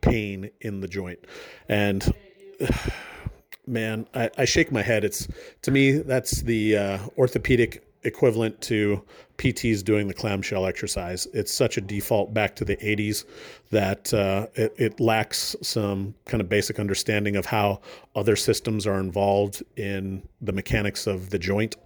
pain 0.00 0.50
in 0.60 0.80
the 0.80 0.88
joint. 0.88 1.18
And 1.68 2.12
man, 3.66 4.06
I, 4.14 4.30
I, 4.38 4.44
shake 4.44 4.72
my 4.72 4.82
head. 4.82 5.04
It's 5.04 5.28
to 5.62 5.70
me 5.70 5.92
that's 5.98 6.42
the 6.42 6.76
uh, 6.76 6.98
orthopedic 7.16 7.84
equivalent 8.04 8.60
to 8.62 9.02
PTs 9.38 9.84
doing 9.84 10.08
the 10.08 10.14
clamshell 10.14 10.66
exercise. 10.66 11.26
It's 11.32 11.52
such 11.52 11.76
a 11.76 11.80
default 11.80 12.32
back 12.32 12.56
to 12.56 12.64
the 12.64 12.76
80s 12.76 13.24
that 13.70 14.12
uh, 14.14 14.46
it, 14.54 14.74
it, 14.76 15.00
lacks 15.00 15.54
some 15.62 16.14
kind 16.24 16.40
of 16.40 16.48
basic 16.48 16.78
understanding 16.78 17.36
of 17.36 17.46
how 17.46 17.80
other 18.14 18.36
systems 18.36 18.86
are 18.86 18.98
involved 18.98 19.62
in 19.76 20.22
the 20.40 20.52
mechanics 20.52 21.06
of 21.06 21.30
the 21.30 21.38
joint 21.38 21.76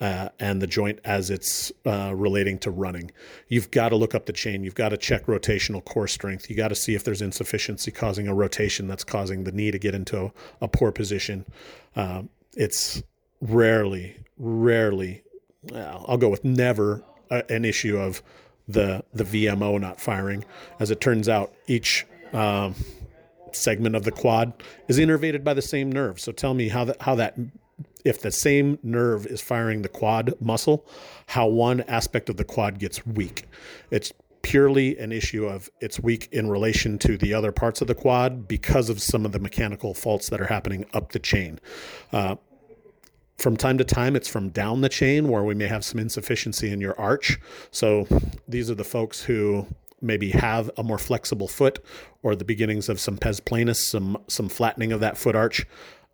uh, 0.00 0.28
and 0.38 0.60
the 0.60 0.66
joint 0.66 0.98
as 1.04 1.30
it's 1.30 1.72
uh, 1.84 2.12
relating 2.14 2.58
to 2.58 2.70
running. 2.70 3.10
You've 3.48 3.70
got 3.70 3.90
to 3.90 3.96
look 3.96 4.14
up 4.14 4.26
the 4.26 4.32
chain. 4.32 4.62
You've 4.62 4.74
got 4.74 4.90
to 4.90 4.96
check 4.96 5.26
rotational 5.26 5.84
core 5.84 6.08
strength. 6.08 6.50
You 6.50 6.56
got 6.56 6.68
to 6.68 6.74
see 6.74 6.94
if 6.94 7.04
there's 7.04 7.22
insufficiency 7.22 7.90
causing 7.90 8.28
a 8.28 8.34
rotation 8.34 8.88
that's 8.88 9.04
causing 9.04 9.44
the 9.44 9.52
knee 9.52 9.70
to 9.70 9.78
get 9.78 9.94
into 9.94 10.26
a, 10.26 10.32
a 10.62 10.68
poor 10.68 10.92
position. 10.92 11.46
Uh, 11.94 12.22
it's 12.56 13.02
rarely, 13.40 14.16
rarely, 14.38 15.22
I'll 15.74 16.18
go 16.18 16.28
with 16.28 16.44
never 16.44 17.02
a, 17.30 17.50
an 17.50 17.64
issue 17.64 17.96
of 17.96 18.22
the 18.68 19.04
the 19.14 19.24
VMO 19.24 19.80
not 19.80 20.00
firing. 20.00 20.44
As 20.80 20.90
it 20.90 21.00
turns 21.00 21.28
out, 21.28 21.52
each 21.66 22.06
um, 22.32 22.74
segment 23.52 23.96
of 23.96 24.04
the 24.04 24.12
quad 24.12 24.52
is 24.88 24.98
innervated 24.98 25.44
by 25.44 25.54
the 25.54 25.62
same 25.62 25.90
nerve. 25.90 26.20
So 26.20 26.32
tell 26.32 26.54
me 26.54 26.68
how 26.68 26.84
that 26.84 27.02
how 27.02 27.14
that 27.16 27.36
if 28.04 28.20
the 28.20 28.30
same 28.30 28.78
nerve 28.82 29.26
is 29.26 29.40
firing 29.40 29.82
the 29.82 29.88
quad 29.88 30.34
muscle, 30.40 30.86
how 31.26 31.46
one 31.46 31.80
aspect 31.82 32.28
of 32.28 32.36
the 32.36 32.44
quad 32.44 32.78
gets 32.78 33.06
weak. 33.06 33.44
It's 33.90 34.12
purely 34.42 34.96
an 34.98 35.10
issue 35.10 35.44
of 35.44 35.68
it's 35.80 35.98
weak 35.98 36.28
in 36.30 36.48
relation 36.48 36.98
to 37.00 37.16
the 37.16 37.34
other 37.34 37.50
parts 37.50 37.80
of 37.80 37.88
the 37.88 37.94
quad 37.94 38.46
because 38.46 38.88
of 38.88 39.02
some 39.02 39.26
of 39.26 39.32
the 39.32 39.40
mechanical 39.40 39.92
faults 39.92 40.28
that 40.28 40.40
are 40.40 40.46
happening 40.46 40.86
up 40.94 41.10
the 41.10 41.18
chain. 41.18 41.58
Uh, 42.12 42.36
from 43.38 43.56
time 43.56 43.76
to 43.76 43.84
time, 43.84 44.14
it's 44.14 44.28
from 44.28 44.50
down 44.50 44.82
the 44.82 44.88
chain 44.88 45.28
where 45.28 45.42
we 45.42 45.54
may 45.54 45.66
have 45.66 45.84
some 45.84 45.98
insufficiency 45.98 46.70
in 46.70 46.80
your 46.80 46.98
arch. 46.98 47.38
So 47.70 48.06
these 48.46 48.70
are 48.70 48.74
the 48.74 48.84
folks 48.84 49.22
who 49.22 49.66
maybe 50.00 50.30
have 50.30 50.70
a 50.76 50.82
more 50.82 50.98
flexible 50.98 51.48
foot 51.48 51.84
or 52.22 52.36
the 52.36 52.44
beginnings 52.44 52.88
of 52.88 53.00
some 53.00 53.18
pes 53.18 53.40
planus, 53.40 53.76
some 53.76 54.16
some 54.28 54.48
flattening 54.48 54.92
of 54.92 55.00
that 55.00 55.18
foot 55.18 55.34
arch 55.34 55.66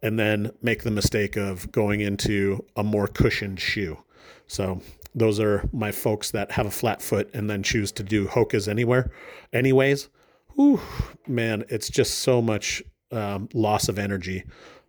and 0.03 0.19
then 0.19 0.53
make 0.63 0.83
the 0.83 0.91
mistake 0.91 1.37
of 1.37 1.71
going 1.73 2.01
into 2.01 2.65
a 2.77 2.83
more 2.83 3.07
cushioned 3.07 3.61
shoe. 3.61 3.99
So 4.47 4.81
those 5.15 5.39
are 5.39 5.69
my 5.73 5.93
folks 5.93 6.31
that 6.33 6.53
have 6.53 6.67
a 6.67 6.71
flat 6.71 7.03
foot 7.03 7.31
and 7.35 7.49
then 7.49 7.63
choose 7.63 7.93
to 7.93 8.03
do 8.03 8.27
Hokas 8.27 8.69
anywhere, 8.69 9.11
anyways. 9.53 10.09
Whew, 10.55 10.81
man, 11.27 11.65
it's 11.69 11.89
just 11.89 12.21
so 12.21 12.43
much 12.43 12.83
um, 13.11 13.49
loss 13.55 13.89
of 13.89 13.99
energy 13.99 14.45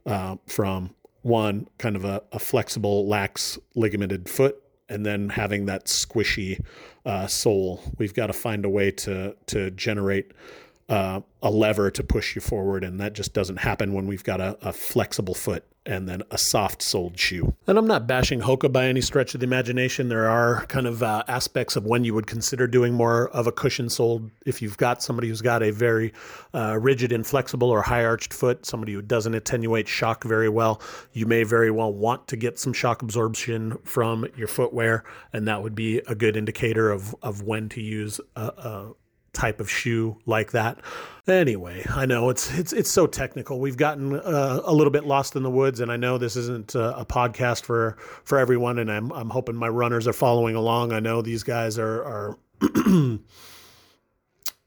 uh, 0.06 0.38
from 0.47 0.93
one 1.21 1.67
kind 1.78 1.95
of 1.95 2.04
a, 2.04 2.21
a, 2.32 2.39
flexible, 2.39 3.08
lax, 3.08 3.58
ligamented 3.76 4.28
foot, 4.28 4.62
and 4.89 5.06
then 5.06 5.30
having 5.30 5.65
that 5.65 5.86
squishy 5.86 6.60
uh, 7.06 7.28
sole. 7.28 7.82
We've 7.97 8.13
got 8.13 8.28
to 8.28 8.34
find 8.34 8.65
a 8.65 8.69
way 8.69 8.91
to 8.91 9.36
to 9.47 9.71
generate 9.71 10.34
uh, 10.89 11.22
a 11.41 11.50
lever 11.50 11.89
to 11.91 12.04
push 12.04 12.36
you 12.36 12.41
forward, 12.41 12.84
and 12.84 13.00
that 13.00 13.13
just 13.13 13.34
doesn't 13.34 13.58
happen 13.58 13.93
when 13.93 14.08
we've 14.08 14.24
got 14.24 14.41
a, 14.41 14.58
a 14.62 14.74
flexible 14.74 15.34
foot 15.34 15.65
and 15.86 16.08
then 16.08 16.24
a 16.32 16.38
soft 16.38 16.82
soled 16.82 17.19
shoe. 17.19 17.54
And 17.67 17.78
I'm 17.78 17.88
not 17.88 18.08
bashing 18.08 18.41
Hoka 18.41 18.72
by 18.72 18.86
any 18.86 19.02
stretch 19.02 19.34
of 19.34 19.41
the 19.41 19.46
imagination. 19.46 20.08
There 20.08 20.30
are 20.30 20.65
kind 20.67 20.88
of 20.88 21.04
uh, 21.04 21.24
aspects 21.28 21.76
of 21.76 21.86
when 21.86 22.04
you 22.04 22.13
would 22.13 22.28
consider 22.28 22.67
doing 22.67 22.93
more 22.93 23.30
of 23.30 23.48
a 23.48 23.52
cushion 23.52 23.89
soled. 23.89 24.32
If 24.46 24.62
you've 24.62 24.78
got 24.78 25.04
somebody 25.04 25.28
who's 25.28 25.41
got 25.41 25.62
a 25.62 25.72
very 25.72 26.13
uh, 26.54 26.78
rigid, 26.80 27.12
inflexible, 27.12 27.69
or 27.69 27.82
high 27.82 28.06
arched 28.06 28.34
foot, 28.34 28.65
somebody 28.65 28.93
who 28.93 29.02
doesn't 29.02 29.34
attenuate 29.34 29.88
shock 29.88 30.24
very 30.24 30.50
well, 30.50 30.82
you 31.12 31.26
may 31.26 31.43
very 31.43 31.72
well 31.72 31.93
want 31.93 32.28
to 32.30 32.38
get 32.38 32.60
some 32.60 32.72
shock 32.72 33.02
absorption 33.02 33.78
from 33.84 34.26
your 34.38 34.48
footwear, 34.48 35.04
and 35.34 35.48
that 35.48 35.62
would 35.63 35.76
be 35.76 35.98
a 36.08 36.15
good 36.15 36.38
indicator 36.38 36.91
of 36.91 37.13
of 37.22 37.41
when 37.43 37.67
to 37.69 37.82
use 37.82 38.22
a, 38.36 38.41
a 38.41 38.93
type 39.34 39.60
of 39.60 39.69
shoe 39.69 40.17
like 40.26 40.52
that. 40.52 40.80
Anyway, 41.28 41.86
I 41.89 42.06
know 42.06 42.30
it's 42.30 42.52
it's 42.58 42.74
it's 42.74 42.91
so 42.91 43.08
technical. 43.08 43.60
We've 43.60 43.78
gotten 43.78 44.13
uh, 44.13 44.62
a 44.63 44.74
little 44.74 44.91
bit 44.91 45.06
lost 45.06 45.36
in 45.36 45.43
the 45.43 45.50
woods, 45.50 45.80
and 45.80 45.91
I 45.91 45.98
know 45.98 46.17
this 46.17 46.36
isn't 46.36 46.76
a, 46.76 47.00
a, 47.00 47.06
podcast 47.06 47.63
for 47.63 47.98
for 48.24 48.38
everyone. 48.38 48.80
And 48.80 48.91
I'm 48.91 49.12
I'm 49.12 49.30
hoping 49.30 49.56
my 49.56 49.69
runners 49.69 50.08
are 50.08 50.13
following 50.13 50.56
along. 50.56 50.91
I 50.93 51.00
know 51.00 51.22
these 51.22 51.43
guys 51.43 51.78
are 51.80 52.04
are. 52.04 52.39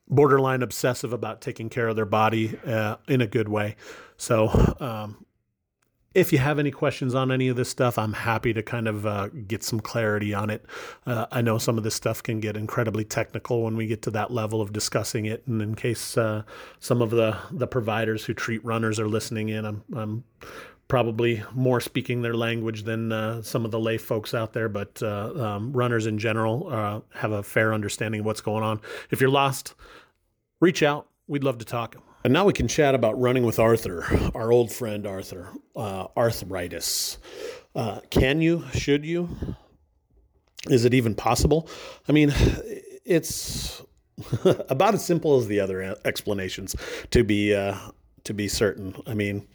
borderline 0.08 0.62
obsessive 0.62 1.12
about 1.12 1.40
taking 1.40 1.68
care 1.68 1.88
of 1.88 1.96
their 1.96 2.06
body 2.06 2.56
uh, 2.64 2.96
in 3.08 3.20
a 3.20 3.26
good 3.26 3.48
way. 3.48 3.76
So 4.16 4.48
um, 4.78 5.24
if 6.16 6.32
you 6.32 6.38
have 6.38 6.58
any 6.58 6.70
questions 6.70 7.14
on 7.14 7.30
any 7.30 7.48
of 7.48 7.56
this 7.56 7.68
stuff, 7.68 7.98
I'm 7.98 8.14
happy 8.14 8.54
to 8.54 8.62
kind 8.62 8.88
of 8.88 9.04
uh, 9.04 9.28
get 9.28 9.62
some 9.62 9.80
clarity 9.80 10.32
on 10.32 10.48
it. 10.48 10.64
Uh, 11.04 11.26
I 11.30 11.42
know 11.42 11.58
some 11.58 11.76
of 11.76 11.84
this 11.84 11.94
stuff 11.94 12.22
can 12.22 12.40
get 12.40 12.56
incredibly 12.56 13.04
technical 13.04 13.64
when 13.64 13.76
we 13.76 13.86
get 13.86 14.00
to 14.02 14.10
that 14.12 14.30
level 14.30 14.62
of 14.62 14.72
discussing 14.72 15.26
it. 15.26 15.46
And 15.46 15.60
in 15.60 15.74
case 15.74 16.16
uh, 16.16 16.44
some 16.80 17.02
of 17.02 17.10
the, 17.10 17.36
the 17.52 17.66
providers 17.66 18.24
who 18.24 18.32
treat 18.32 18.64
runners 18.64 18.98
are 18.98 19.06
listening 19.06 19.50
in, 19.50 19.66
I'm, 19.66 19.84
I'm 19.94 20.24
probably 20.88 21.42
more 21.52 21.82
speaking 21.82 22.22
their 22.22 22.34
language 22.34 22.84
than 22.84 23.12
uh, 23.12 23.42
some 23.42 23.66
of 23.66 23.70
the 23.70 23.78
lay 23.78 23.98
folks 23.98 24.32
out 24.32 24.54
there, 24.54 24.70
but 24.70 25.02
uh, 25.02 25.32
um, 25.36 25.72
runners 25.74 26.06
in 26.06 26.16
general 26.16 26.68
uh, 26.72 27.00
have 27.12 27.32
a 27.32 27.42
fair 27.42 27.74
understanding 27.74 28.20
of 28.20 28.26
what's 28.26 28.40
going 28.40 28.64
on. 28.64 28.80
If 29.10 29.20
you're 29.20 29.28
lost, 29.28 29.74
reach 30.60 30.82
out. 30.82 31.08
We'd 31.26 31.44
love 31.44 31.58
to 31.58 31.66
talk. 31.66 31.96
And 32.26 32.32
now 32.32 32.44
we 32.44 32.52
can 32.52 32.66
chat 32.66 32.96
about 32.96 33.20
running 33.20 33.46
with 33.46 33.60
Arthur, 33.60 34.04
our 34.34 34.50
old 34.50 34.72
friend 34.72 35.06
Arthur, 35.06 35.48
uh, 35.76 36.08
arthritis. 36.16 37.18
Uh, 37.72 38.00
can 38.10 38.40
you? 38.40 38.64
Should 38.72 39.04
you? 39.04 39.28
Is 40.68 40.84
it 40.84 40.92
even 40.92 41.14
possible? 41.14 41.68
I 42.08 42.10
mean, 42.10 42.34
it's 43.04 43.80
about 44.68 44.94
as 44.94 45.06
simple 45.06 45.36
as 45.36 45.46
the 45.46 45.60
other 45.60 45.96
explanations. 46.04 46.74
To 47.12 47.22
be 47.22 47.54
uh, 47.54 47.76
to 48.24 48.34
be 48.34 48.48
certain, 48.48 49.00
I 49.06 49.14
mean, 49.14 49.46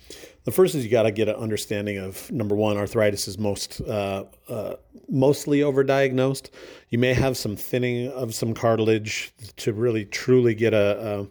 the 0.45 0.51
first 0.51 0.73
is 0.73 0.85
you 0.85 0.89
got 0.89 1.03
to 1.03 1.11
get 1.11 1.27
an 1.27 1.35
understanding 1.35 1.97
of 1.97 2.31
number 2.31 2.55
one, 2.55 2.77
arthritis 2.77 3.27
is 3.27 3.37
most 3.37 3.81
uh, 3.81 4.23
uh, 4.47 4.75
mostly 5.09 5.59
overdiagnosed. 5.59 6.51
You 6.87 6.99
may 6.99 7.15
have 7.15 7.35
some 7.35 7.57
thinning 7.57 8.09
of 8.13 8.33
some 8.33 8.53
cartilage 8.53 9.33
to 9.57 9.73
really 9.73 10.05
truly 10.05 10.55
get 10.55 10.73
a, 10.73 11.19
a 11.19 11.27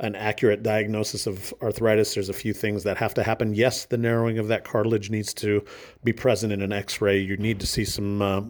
an 0.00 0.16
accurate 0.16 0.62
diagnosis 0.62 1.26
of 1.26 1.54
arthritis, 1.62 2.14
there's 2.14 2.30
a 2.30 2.34
few 2.34 2.52
things 2.52 2.84
that 2.84 2.96
have 2.96 3.14
to 3.14 3.22
happen. 3.22 3.54
Yes, 3.54 3.84
the 3.84 3.98
narrowing 3.98 4.38
of 4.38 4.48
that 4.48 4.64
cartilage 4.64 5.10
needs 5.10 5.32
to 5.34 5.64
be 6.02 6.12
present 6.12 6.52
in 6.52 6.62
an 6.62 6.72
X-ray. 6.72 7.18
You 7.18 7.36
need 7.36 7.60
to 7.60 7.66
see 7.66 7.84
some 7.84 8.22
uh, 8.22 8.42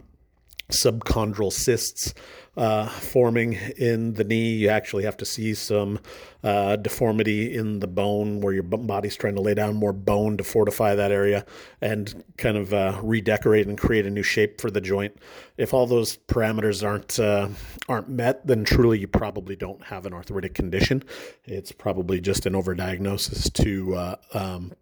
subchondral 0.71 1.53
cysts 1.53 2.15
uh, 2.57 2.87
forming 2.87 3.55
in 3.77 4.15
the 4.15 4.25
knee. 4.25 4.55
You 4.55 4.69
actually 4.69 5.05
have 5.05 5.17
to 5.19 5.25
see 5.25 5.55
some 5.55 6.01
uh, 6.43 6.77
deformity 6.77 7.55
in 7.55 7.81
the 7.81 7.87
bone 7.87 8.41
where 8.41 8.53
your 8.53 8.65
body's 8.65 9.17
trying 9.17 9.37
to 9.37 9.41
lay 9.41 9.55
down 9.55 9.77
more 9.77 9.93
bone 9.93 10.37
to 10.37 10.45
fortify 10.45 10.95
that 10.95 11.13
area 11.13 11.47
and 11.81 12.25
kind 12.37 12.57
of 12.57 12.75
uh, 12.75 12.99
redecorate 13.03 13.67
and 13.67 13.79
create 13.79 14.05
a 14.05 14.11
new 14.11 14.23
shape 14.23 14.61
for 14.61 14.71
the 14.71 14.81
joint. 14.81 15.17
If 15.57 15.73
all 15.73 15.87
those 15.87 16.17
parameters 16.29 16.87
aren't 16.87 17.19
uh, 17.21 17.49
aren't 17.89 18.09
met, 18.09 18.47
then 18.47 18.65
truly 18.65 18.99
you 18.99 19.09
probably 19.09 19.57
don't 19.57 19.85
have 19.85 20.05
an 20.05 20.13
arthritic 20.13 20.55
condition. 20.55 21.05
It's 21.45 21.73
probably 21.73 22.21
just 22.21 22.47
an 22.47 22.55
overdiagnosis 22.55 23.53
to 23.65 23.95
uh, 23.95 24.17
um, 24.35 24.73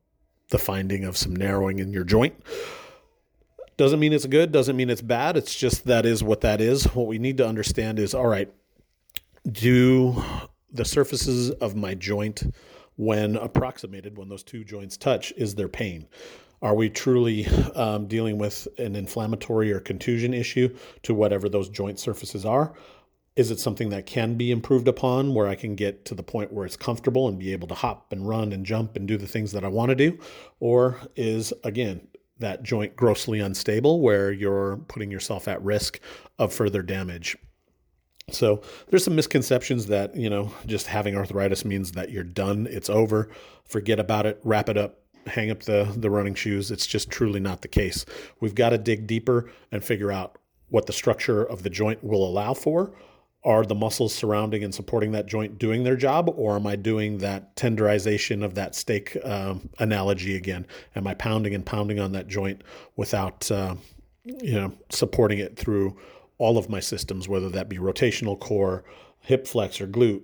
the 0.48 0.58
finding 0.58 1.04
of 1.04 1.16
some 1.16 1.36
narrowing 1.36 1.78
in 1.78 1.92
your 1.92 2.04
joint. 2.04 2.34
Doesn't 3.78 4.00
mean 4.00 4.12
it's 4.12 4.26
good, 4.26 4.52
doesn't 4.52 4.76
mean 4.76 4.90
it's 4.90 5.00
bad. 5.00 5.38
It's 5.38 5.54
just 5.54 5.86
that 5.86 6.04
is 6.04 6.22
what 6.22 6.42
that 6.42 6.60
is. 6.60 6.84
What 6.94 7.06
we 7.06 7.18
need 7.18 7.38
to 7.38 7.48
understand 7.48 7.98
is 7.98 8.12
all 8.12 8.26
right, 8.26 8.52
do 9.50 10.22
the 10.70 10.84
surfaces 10.84 11.50
of 11.50 11.74
my 11.74 11.94
joint, 11.94 12.42
when 12.96 13.36
approximated, 13.36 14.18
when 14.18 14.28
those 14.28 14.42
two 14.42 14.64
joints 14.64 14.96
touch, 14.96 15.32
is 15.36 15.54
there 15.54 15.68
pain? 15.68 16.08
Are 16.60 16.74
we 16.74 16.90
truly 16.90 17.46
um, 17.76 18.08
dealing 18.08 18.36
with 18.36 18.66
an 18.76 18.96
inflammatory 18.96 19.72
or 19.72 19.78
contusion 19.78 20.34
issue 20.34 20.76
to 21.04 21.14
whatever 21.14 21.48
those 21.48 21.68
joint 21.68 22.00
surfaces 22.00 22.44
are? 22.44 22.74
Is 23.36 23.52
it 23.52 23.60
something 23.60 23.90
that 23.90 24.06
can 24.06 24.34
be 24.34 24.50
improved 24.50 24.88
upon 24.88 25.32
where 25.32 25.46
I 25.46 25.54
can 25.54 25.76
get 25.76 26.04
to 26.06 26.16
the 26.16 26.24
point 26.24 26.52
where 26.52 26.66
it's 26.66 26.76
comfortable 26.76 27.28
and 27.28 27.38
be 27.38 27.52
able 27.52 27.68
to 27.68 27.74
hop 27.74 28.10
and 28.10 28.26
run 28.26 28.52
and 28.52 28.66
jump 28.66 28.96
and 28.96 29.06
do 29.06 29.16
the 29.16 29.28
things 29.28 29.52
that 29.52 29.64
I 29.64 29.68
want 29.68 29.90
to 29.90 29.94
do? 29.94 30.18
Or 30.58 30.98
is, 31.14 31.52
again, 31.62 32.08
that 32.38 32.62
joint 32.62 32.96
grossly 32.96 33.40
unstable 33.40 34.00
where 34.00 34.30
you're 34.32 34.78
putting 34.88 35.10
yourself 35.10 35.48
at 35.48 35.62
risk 35.62 36.00
of 36.38 36.52
further 36.52 36.82
damage. 36.82 37.36
So 38.30 38.62
there's 38.88 39.04
some 39.04 39.16
misconceptions 39.16 39.86
that, 39.86 40.14
you 40.14 40.28
know, 40.28 40.52
just 40.66 40.86
having 40.86 41.16
arthritis 41.16 41.64
means 41.64 41.92
that 41.92 42.10
you're 42.10 42.24
done, 42.24 42.68
it's 42.70 42.90
over, 42.90 43.30
forget 43.64 43.98
about 43.98 44.26
it, 44.26 44.40
wrap 44.44 44.68
it 44.68 44.76
up, 44.76 45.00
hang 45.26 45.50
up 45.50 45.62
the 45.62 45.92
the 45.96 46.10
running 46.10 46.34
shoes. 46.34 46.70
It's 46.70 46.86
just 46.86 47.10
truly 47.10 47.40
not 47.40 47.62
the 47.62 47.68
case. 47.68 48.04
We've 48.40 48.54
got 48.54 48.70
to 48.70 48.78
dig 48.78 49.06
deeper 49.06 49.50
and 49.72 49.82
figure 49.82 50.12
out 50.12 50.38
what 50.68 50.86
the 50.86 50.92
structure 50.92 51.42
of 51.42 51.62
the 51.62 51.70
joint 51.70 52.04
will 52.04 52.26
allow 52.26 52.54
for 52.54 52.92
are 53.44 53.64
the 53.64 53.74
muscles 53.74 54.14
surrounding 54.14 54.64
and 54.64 54.74
supporting 54.74 55.12
that 55.12 55.26
joint 55.26 55.58
doing 55.58 55.84
their 55.84 55.96
job, 55.96 56.28
or 56.36 56.56
am 56.56 56.66
I 56.66 56.76
doing 56.76 57.18
that 57.18 57.54
tenderization 57.54 58.44
of 58.44 58.54
that 58.56 58.74
steak 58.74 59.16
um, 59.24 59.70
analogy 59.78 60.36
again? 60.36 60.66
Am 60.96 61.06
I 61.06 61.14
pounding 61.14 61.54
and 61.54 61.64
pounding 61.64 62.00
on 62.00 62.12
that 62.12 62.26
joint 62.26 62.62
without, 62.96 63.50
uh, 63.50 63.76
you 64.24 64.54
know, 64.54 64.72
supporting 64.90 65.38
it 65.38 65.56
through 65.56 65.96
all 66.38 66.58
of 66.58 66.68
my 66.68 66.80
systems, 66.80 67.28
whether 67.28 67.48
that 67.48 67.68
be 67.68 67.78
rotational 67.78 68.38
core, 68.38 68.84
hip 69.20 69.46
flexor, 69.46 69.86
glute, 69.86 70.22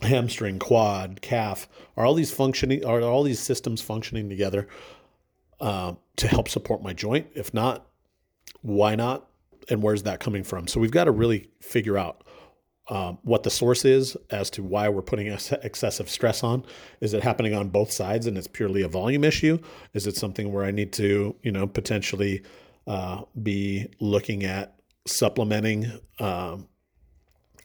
hamstring, 0.00 0.58
quad, 0.58 1.20
calf? 1.20 1.68
Are 1.96 2.06
all 2.06 2.14
these 2.14 2.32
functioning? 2.32 2.84
Are 2.86 3.02
all 3.02 3.22
these 3.22 3.38
systems 3.38 3.82
functioning 3.82 4.30
together 4.30 4.66
uh, 5.60 5.92
to 6.16 6.26
help 6.26 6.48
support 6.48 6.82
my 6.82 6.94
joint? 6.94 7.28
If 7.34 7.52
not, 7.52 7.86
why 8.62 8.94
not? 8.94 9.28
And 9.68 9.82
where's 9.82 10.02
that 10.04 10.20
coming 10.20 10.44
from? 10.44 10.66
So 10.66 10.80
we've 10.80 10.90
got 10.90 11.04
to 11.04 11.12
really 11.12 11.48
figure 11.60 11.98
out 11.98 12.24
um, 12.88 13.18
what 13.22 13.42
the 13.42 13.50
source 13.50 13.84
is 13.84 14.16
as 14.30 14.50
to 14.50 14.62
why 14.62 14.88
we're 14.88 15.02
putting 15.02 15.26
excessive 15.28 16.08
stress 16.08 16.42
on. 16.42 16.64
Is 17.00 17.14
it 17.14 17.22
happening 17.22 17.54
on 17.54 17.68
both 17.68 17.92
sides 17.92 18.26
and 18.26 18.36
it's 18.36 18.48
purely 18.48 18.82
a 18.82 18.88
volume 18.88 19.24
issue? 19.24 19.58
Is 19.94 20.06
it 20.06 20.16
something 20.16 20.52
where 20.52 20.64
I 20.64 20.72
need 20.72 20.92
to, 20.94 21.36
you 21.42 21.52
know, 21.52 21.66
potentially 21.66 22.42
uh, 22.86 23.22
be 23.40 23.88
looking 24.00 24.44
at 24.44 24.74
supplementing 25.06 25.92
um, 26.18 26.68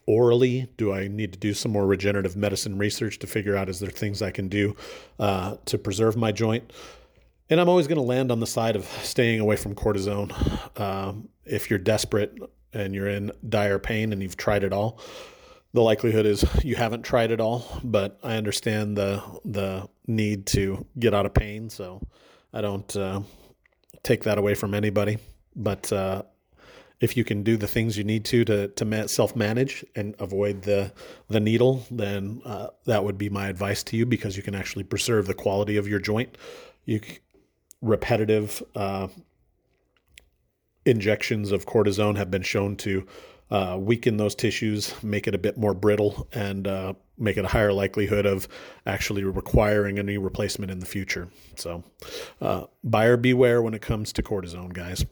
orally? 0.06 0.68
Do 0.76 0.92
I 0.92 1.08
need 1.08 1.32
to 1.32 1.38
do 1.38 1.52
some 1.52 1.72
more 1.72 1.86
regenerative 1.86 2.36
medicine 2.36 2.78
research 2.78 3.18
to 3.18 3.26
figure 3.26 3.56
out 3.56 3.68
is 3.68 3.80
there 3.80 3.90
things 3.90 4.22
I 4.22 4.30
can 4.30 4.48
do 4.48 4.76
uh, 5.18 5.56
to 5.66 5.78
preserve 5.78 6.16
my 6.16 6.32
joint? 6.32 6.72
And 7.50 7.60
I'm 7.60 7.68
always 7.68 7.86
going 7.86 7.96
to 7.96 8.02
land 8.02 8.30
on 8.30 8.40
the 8.40 8.46
side 8.46 8.76
of 8.76 8.84
staying 9.02 9.40
away 9.40 9.56
from 9.56 9.74
cortisone. 9.74 10.32
Um, 10.78 11.28
if 11.46 11.70
you're 11.70 11.78
desperate 11.78 12.36
and 12.74 12.94
you're 12.94 13.08
in 13.08 13.32
dire 13.48 13.78
pain 13.78 14.12
and 14.12 14.22
you've 14.22 14.36
tried 14.36 14.64
it 14.64 14.72
all, 14.72 15.00
the 15.72 15.80
likelihood 15.80 16.26
is 16.26 16.44
you 16.62 16.76
haven't 16.76 17.02
tried 17.02 17.30
it 17.30 17.40
all. 17.40 17.80
But 17.82 18.18
I 18.22 18.36
understand 18.36 18.96
the 18.96 19.22
the 19.44 19.88
need 20.06 20.46
to 20.48 20.86
get 20.98 21.14
out 21.14 21.24
of 21.24 21.32
pain, 21.34 21.70
so 21.70 22.02
I 22.52 22.60
don't 22.60 22.94
uh, 22.96 23.22
take 24.02 24.24
that 24.24 24.38
away 24.38 24.54
from 24.54 24.74
anybody. 24.74 25.18
But 25.56 25.90
uh, 25.90 26.22
if 27.00 27.16
you 27.16 27.24
can 27.24 27.42
do 27.42 27.56
the 27.56 27.68
things 27.68 27.96
you 27.96 28.04
need 28.04 28.24
to 28.26 28.44
to, 28.44 28.68
to 28.68 29.08
self 29.08 29.34
manage 29.34 29.84
and 29.94 30.14
avoid 30.18 30.62
the 30.62 30.92
the 31.28 31.40
needle, 31.40 31.86
then 31.90 32.42
uh, 32.44 32.68
that 32.84 33.04
would 33.04 33.16
be 33.16 33.30
my 33.30 33.48
advice 33.48 33.82
to 33.84 33.96
you 33.96 34.04
because 34.04 34.36
you 34.36 34.42
can 34.42 34.54
actually 34.54 34.84
preserve 34.84 35.26
the 35.26 35.34
quality 35.34 35.78
of 35.78 35.88
your 35.88 35.98
joint. 35.98 36.36
You 36.84 37.00
repetitive 37.80 38.62
uh, 38.74 39.08
injections 40.84 41.52
of 41.52 41.66
cortisone 41.66 42.16
have 42.16 42.30
been 42.30 42.42
shown 42.42 42.76
to 42.76 43.06
uh, 43.50 43.76
weaken 43.80 44.16
those 44.16 44.34
tissues, 44.34 44.94
make 45.02 45.26
it 45.26 45.34
a 45.34 45.38
bit 45.38 45.56
more 45.56 45.74
brittle, 45.74 46.28
and 46.32 46.66
uh, 46.66 46.92
make 47.16 47.36
it 47.36 47.44
a 47.44 47.48
higher 47.48 47.72
likelihood 47.72 48.26
of 48.26 48.46
actually 48.86 49.24
requiring 49.24 49.98
a 49.98 50.02
knee 50.02 50.18
replacement 50.18 50.70
in 50.70 50.80
the 50.80 50.86
future. 50.86 51.28
So, 51.56 51.82
uh, 52.40 52.64
buyer 52.84 53.16
beware 53.16 53.62
when 53.62 53.74
it 53.74 53.82
comes 53.82 54.12
to 54.14 54.22
cortisone, 54.22 54.72
guys. 54.72 55.04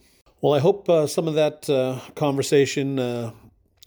Well, 0.43 0.53
I 0.53 0.59
hope 0.59 0.89
uh, 0.89 1.07
some 1.07 1.29
of 1.29 1.35
that 1.35 1.69
uh, 1.71 1.99
conversation 2.15 2.99
uh, 2.99 3.33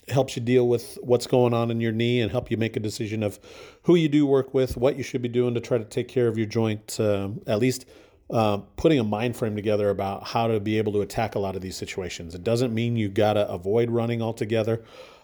helps 0.07 0.35
you 0.35 0.41
deal 0.41 0.67
with 0.67 0.97
what's 1.03 1.27
going 1.27 1.53
on 1.53 1.69
in 1.69 1.79
your 1.79 1.91
knee 1.91 2.19
and 2.19 2.31
help 2.31 2.49
you 2.49 2.57
make 2.57 2.75
a 2.75 2.79
decision 2.79 3.21
of 3.21 3.39
who 3.83 3.93
you 3.93 4.09
do 4.09 4.25
work 4.25 4.51
with, 4.53 4.75
what 4.75 4.97
you 4.97 5.03
should 5.03 5.21
be 5.21 5.29
doing 5.29 5.53
to 5.53 5.59
try 5.59 5.77
to 5.77 5.85
take 5.85 6.07
care 6.07 6.27
of 6.27 6.37
your 6.37 6.47
joint, 6.47 6.99
at 6.99 7.59
least 7.59 7.85
uh, 8.29 8.57
putting 8.75 8.99
a 8.99 9.03
mind 9.03 9.35
frame 9.35 9.55
together 9.55 9.89
about 9.89 10.27
how 10.27 10.47
to 10.47 10.59
be 10.59 10.77
able 10.77 10.93
to 10.93 11.01
attack 11.01 11.35
a 11.35 11.39
lot 11.39 11.55
of 11.55 11.61
these 11.61 11.75
situations. 11.75 12.35
It 12.35 12.43
doesn't 12.43 12.73
mean 12.73 12.95
you 12.95 13.09
got 13.09 13.33
to 13.33 13.47
avoid 13.49 13.89
running 13.89 14.21
altogether. 14.21 14.83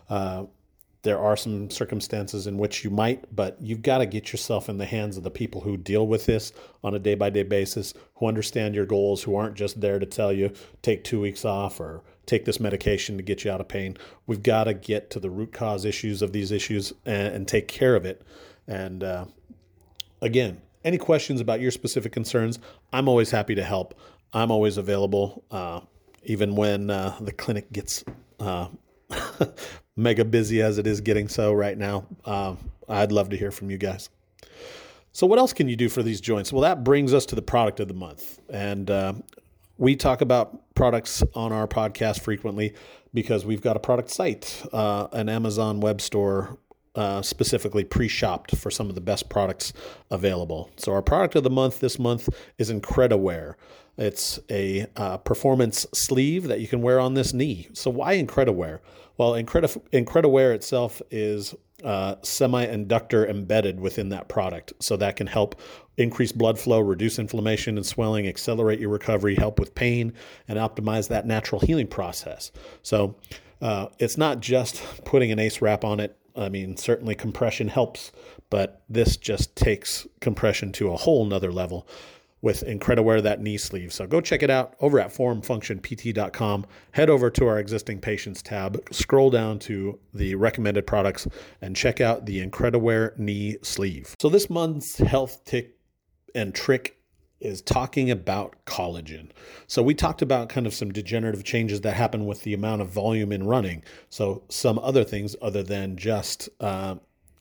Uh, 0.09 0.45
there 1.05 1.19
are 1.19 1.37
some 1.37 1.69
circumstances 1.69 2.47
in 2.47 2.57
which 2.57 2.83
you 2.83 2.89
might, 2.89 3.23
but 3.33 3.57
you've 3.61 3.83
got 3.83 3.99
to 3.99 4.07
get 4.07 4.31
yourself 4.31 4.69
in 4.69 4.79
the 4.79 4.85
hands 4.85 5.17
of 5.17 5.23
the 5.23 5.29
people 5.29 5.61
who 5.61 5.77
deal 5.77 6.07
with 6.07 6.25
this 6.25 6.51
on 6.83 6.95
a 6.95 6.99
day 6.99 7.13
by 7.13 7.29
day 7.29 7.43
basis, 7.43 7.93
who 8.15 8.25
understand 8.25 8.73
your 8.73 8.87
goals, 8.87 9.21
who 9.21 9.35
aren't 9.35 9.53
just 9.53 9.79
there 9.79 9.99
to 9.99 10.05
tell 10.07 10.33
you 10.33 10.51
take 10.81 11.03
two 11.03 11.21
weeks 11.21 11.45
off 11.45 11.79
or 11.79 12.01
take 12.25 12.45
this 12.45 12.59
medication 12.59 13.17
to 13.17 13.23
get 13.23 13.43
you 13.43 13.51
out 13.51 13.61
of 13.61 13.67
pain. 13.67 13.95
We've 14.25 14.41
got 14.41 14.63
to 14.63 14.73
get 14.73 15.11
to 15.11 15.19
the 15.19 15.29
root 15.29 15.53
cause 15.53 15.85
issues 15.85 16.23
of 16.23 16.31
these 16.33 16.51
issues 16.51 16.91
and, 17.05 17.35
and 17.35 17.47
take 17.47 17.67
care 17.67 17.95
of 17.95 18.03
it. 18.03 18.23
And 18.67 19.03
uh, 19.03 19.25
again, 20.23 20.59
any 20.85 20.97
questions 20.97 21.41
about 21.41 21.59
your 21.59 21.71
specific 21.71 22.13
concerns, 22.13 22.59
I'm 22.93 23.09
always 23.09 23.31
happy 23.31 23.55
to 23.55 23.63
help. 23.63 23.99
I'm 24.31 24.51
always 24.51 24.77
available, 24.77 25.43
uh, 25.51 25.81
even 26.23 26.55
when 26.55 26.89
uh, 26.89 27.17
the 27.19 27.31
clinic 27.31 27.71
gets 27.73 28.05
uh, 28.39 28.67
mega 29.97 30.23
busy 30.23 30.61
as 30.61 30.77
it 30.77 30.87
is 30.87 31.01
getting 31.01 31.27
so 31.27 31.51
right 31.51 31.77
now. 31.77 32.05
Um, 32.23 32.59
I'd 32.87 33.11
love 33.11 33.29
to 33.29 33.37
hear 33.37 33.51
from 33.51 33.71
you 33.71 33.77
guys. 33.77 34.09
So, 35.11 35.25
what 35.25 35.39
else 35.39 35.53
can 35.53 35.67
you 35.67 35.75
do 35.75 35.89
for 35.89 36.03
these 36.03 36.21
joints? 36.21 36.53
Well, 36.53 36.61
that 36.61 36.83
brings 36.83 37.13
us 37.13 37.25
to 37.27 37.35
the 37.35 37.41
product 37.41 37.79
of 37.79 37.87
the 37.87 37.93
month. 37.93 38.39
And 38.49 38.91
uh, 38.91 39.13
we 39.77 39.95
talk 39.95 40.21
about 40.21 40.75
products 40.75 41.23
on 41.33 41.51
our 41.51 41.67
podcast 41.67 42.21
frequently 42.21 42.73
because 43.13 43.45
we've 43.45 43.61
got 43.61 43.77
a 43.77 43.79
product 43.79 44.11
site, 44.11 44.61
uh, 44.73 45.07
an 45.13 45.29
Amazon 45.29 45.79
web 45.79 46.01
store 46.01 46.57
uh, 46.95 47.21
specifically 47.21 47.84
pre-shopped 47.84 48.55
for 48.55 48.71
some 48.71 48.89
of 48.89 48.95
the 48.95 49.01
best 49.01 49.29
products 49.29 49.73
available. 50.10 50.69
So 50.77 50.93
our 50.93 51.01
product 51.01 51.36
of 51.36 51.43
the 51.43 51.49
month 51.49 51.79
this 51.79 51.99
month 51.99 52.29
is 52.58 52.71
Incrediwear. 52.71 53.55
It's 53.97 54.39
a 54.49 54.88
uh, 54.95 55.17
performance 55.17 55.86
sleeve 55.93 56.47
that 56.47 56.60
you 56.60 56.67
can 56.67 56.81
wear 56.81 56.99
on 56.99 57.13
this 57.13 57.34
knee. 57.34 57.67
So 57.73 57.89
why 57.89 58.17
Incrediwear? 58.17 58.79
Well, 59.17 59.31
Incredi- 59.34 60.53
itself 60.55 61.01
is 61.12 61.55
uh, 61.84 62.15
semi-conductor 62.21 63.27
embedded 63.27 63.79
within 63.79 64.10
that 64.10 64.27
product, 64.27 64.73
so 64.79 64.97
that 64.97 65.15
can 65.15 65.27
help 65.27 65.60
increase 65.97 66.31
blood 66.31 66.60
flow, 66.60 66.79
reduce 66.79 67.19
inflammation 67.19 67.77
and 67.77 67.86
swelling, 67.86 68.27
accelerate 68.27 68.79
your 68.79 68.89
recovery, 68.89 69.36
help 69.36 69.60
with 69.60 69.75
pain, 69.75 70.13
and 70.47 70.58
optimize 70.60 71.08
that 71.10 71.25
natural 71.25 71.62
healing 71.62 71.88
process. 71.88 72.51
So 72.81 73.15
uh, 73.62 73.88
it's 73.99 74.17
not 74.17 74.39
just 74.39 74.84
putting 75.05 75.31
an 75.31 75.39
ACE 75.39 75.62
wrap 75.62 75.84
on 75.84 75.99
it 75.99 76.17
I 76.35 76.49
mean, 76.49 76.77
certainly 76.77 77.15
compression 77.15 77.67
helps, 77.67 78.11
but 78.49 78.81
this 78.89 79.17
just 79.17 79.55
takes 79.55 80.07
compression 80.19 80.71
to 80.73 80.91
a 80.91 80.97
whole 80.97 81.25
nother 81.25 81.51
level 81.51 81.87
with 82.41 82.63
Incrediwear 82.63 83.23
that 83.23 83.41
knee 83.41 83.57
sleeve. 83.57 83.91
So 83.91 84.05
go 84.05 84.21
check 84.21 84.43
it 84.43 84.51
out 84.51 84.75
over 84.79 84.99
at 84.99 85.11
formfunctionpt.com. 85.11 86.65
Head 86.91 87.09
over 87.09 87.31
to 87.31 87.47
our 87.47 87.57
existing 87.57 88.01
patients 88.01 88.43
tab, 88.43 88.79
scroll 88.91 89.31
down 89.31 89.57
to 89.59 89.97
the 90.13 90.35
recommended 90.35 90.85
products, 90.85 91.27
and 91.61 91.75
check 91.75 92.01
out 92.01 92.27
the 92.27 92.45
Incrediwear 92.45 93.17
knee 93.17 93.57
sleeve. 93.63 94.15
So 94.21 94.29
this 94.29 94.47
month's 94.47 94.99
health 94.99 95.43
tick 95.45 95.77
and 96.35 96.53
trick 96.53 96.99
is 97.45 97.62
talking 97.62 98.12
about 98.12 98.55
collagen. 98.65 99.29
So, 99.67 99.81
we 99.81 99.93
talked 99.93 100.21
about 100.21 100.49
kind 100.49 100.67
of 100.67 100.73
some 100.73 100.91
degenerative 100.91 101.43
changes 101.43 101.81
that 101.81 101.93
happen 101.93 102.25
with 102.25 102.41
the 102.43 102.53
amount 102.53 102.81
of 102.81 102.89
volume 102.89 103.31
in 103.31 103.45
running. 103.45 103.84
So, 104.10 104.43
some 104.49 104.79
other 104.79 105.03
things 105.03 105.36
other 105.41 105.63
than 105.63 105.97
just 105.97 106.49
uh, 106.60 106.95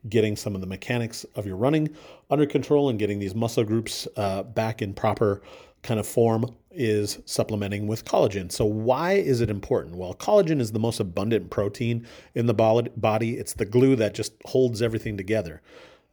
getting 0.09 0.37
some 0.37 0.55
of 0.55 0.61
the 0.61 0.67
mechanics 0.67 1.25
of 1.35 1.47
your 1.47 1.57
running 1.57 1.89
under 2.31 2.47
control 2.47 2.89
and 2.89 2.99
getting 2.99 3.19
these 3.19 3.35
muscle 3.35 3.65
groups 3.65 4.07
uh, 4.17 4.43
back 4.43 4.83
in 4.83 4.93
proper 4.93 5.43
kind 5.83 6.01
of 6.01 6.07
form 6.07 6.47
is 6.73 7.21
supplementing 7.27 7.87
with 7.87 8.05
collagen. 8.05 8.51
So, 8.51 8.65
why 8.65 9.13
is 9.13 9.41
it 9.41 9.51
important? 9.51 9.97
Well, 9.97 10.15
collagen 10.15 10.61
is 10.61 10.73
the 10.73 10.81
most 10.81 10.99
abundant 10.99 11.51
protein 11.51 12.07
in 12.35 12.47
the 12.47 12.55
body, 12.55 13.35
it's 13.35 13.53
the 13.53 13.65
glue 13.65 13.95
that 13.97 14.15
just 14.15 14.33
holds 14.47 14.83
everything 14.83 15.17
together. 15.17 15.63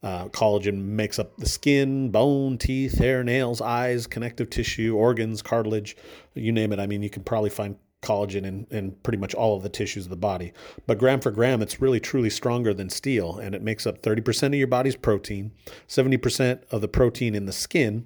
Uh, 0.04 0.28
collagen 0.30 0.84
makes 0.84 1.20
up 1.20 1.38
the 1.38 1.48
skin, 1.48 2.10
bone, 2.10 2.58
teeth, 2.58 2.98
hair, 2.98 3.24
nails, 3.24 3.62
eyes, 3.62 4.08
connective 4.08 4.50
tissue, 4.50 4.96
organs, 4.96 5.42
cartilage, 5.44 5.96
you 6.34 6.52
name 6.52 6.74
it. 6.74 6.80
I 6.80 6.88
mean, 6.88 7.04
you 7.04 7.10
can 7.10 7.24
probably 7.24 7.52
find 7.52 7.76
collagen 8.02 8.46
in, 8.46 8.68
in 8.72 8.92
pretty 9.04 9.18
much 9.18 9.36
all 9.36 9.56
of 9.56 9.64
the 9.64 9.70
tissues 9.70 10.06
of 10.06 10.10
the 10.10 10.16
body. 10.16 10.54
But 10.88 10.98
gram 10.98 11.22
for 11.22 11.32
gram, 11.32 11.62
it's 11.62 11.82
really 11.82 12.00
truly 12.00 12.30
stronger 12.30 12.74
than 12.74 12.90
steel, 12.90 13.38
and 13.38 13.54
it 13.54 13.62
makes 13.62 13.86
up 13.86 14.02
30% 14.02 14.48
of 14.48 14.54
your 14.56 14.68
body's 14.68 14.96
protein, 14.96 15.52
70% 15.88 16.64
of 16.72 16.82
the 16.82 16.88
protein 16.88 17.36
in 17.36 17.46
the 17.46 17.52
skin, 17.52 18.06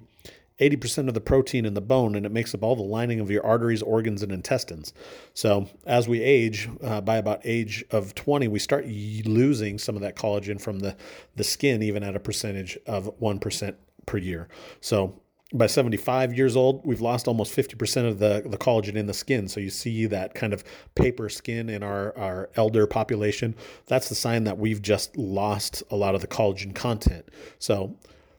80% 0.58 1.08
of 1.08 1.14
the 1.14 1.20
protein 1.20 1.66
in 1.66 1.74
the 1.74 1.80
bone, 1.80 2.14
and 2.14 2.24
it 2.24 2.32
makes 2.32 2.54
up 2.54 2.62
all 2.62 2.76
the 2.76 2.82
lining 2.82 3.20
of 3.20 3.30
your 3.30 3.44
arteries, 3.44 3.82
organs, 3.82 4.22
and 4.22 4.32
intestines. 4.32 4.94
So, 5.34 5.68
as 5.84 6.08
we 6.08 6.22
age, 6.22 6.68
uh, 6.82 7.02
by 7.02 7.16
about 7.16 7.40
age 7.44 7.84
of 7.90 8.14
20, 8.14 8.48
we 8.48 8.58
start 8.58 8.86
losing 8.86 9.78
some 9.78 9.96
of 9.96 10.02
that 10.02 10.16
collagen 10.16 10.60
from 10.60 10.78
the, 10.78 10.96
the 11.34 11.44
skin, 11.44 11.82
even 11.82 12.02
at 12.02 12.16
a 12.16 12.20
percentage 12.20 12.78
of 12.86 13.18
1% 13.20 13.74
per 14.06 14.18
year. 14.18 14.48
So, 14.80 15.20
by 15.52 15.66
75 15.66 16.34
years 16.34 16.56
old, 16.56 16.84
we've 16.84 17.00
lost 17.00 17.28
almost 17.28 17.54
50% 17.56 18.08
of 18.08 18.18
the, 18.18 18.42
the 18.44 18.58
collagen 18.58 18.96
in 18.96 19.06
the 19.06 19.14
skin. 19.14 19.46
So 19.46 19.60
you 19.60 19.70
see 19.70 20.06
that 20.06 20.34
kind 20.34 20.52
of 20.52 20.64
paper 20.96 21.28
skin 21.28 21.68
in 21.68 21.84
our, 21.84 22.16
our 22.18 22.50
elder 22.56 22.86
population. 22.86 23.54
That's 23.86 24.08
the 24.08 24.16
sign 24.16 24.44
that 24.44 24.58
we've 24.58 24.82
just 24.82 25.16
lost 25.16 25.84
a 25.90 25.96
lot 25.96 26.16
of 26.16 26.20
the 26.20 26.26
collagen 26.26 26.74
content. 26.74 27.28
So 27.60 27.96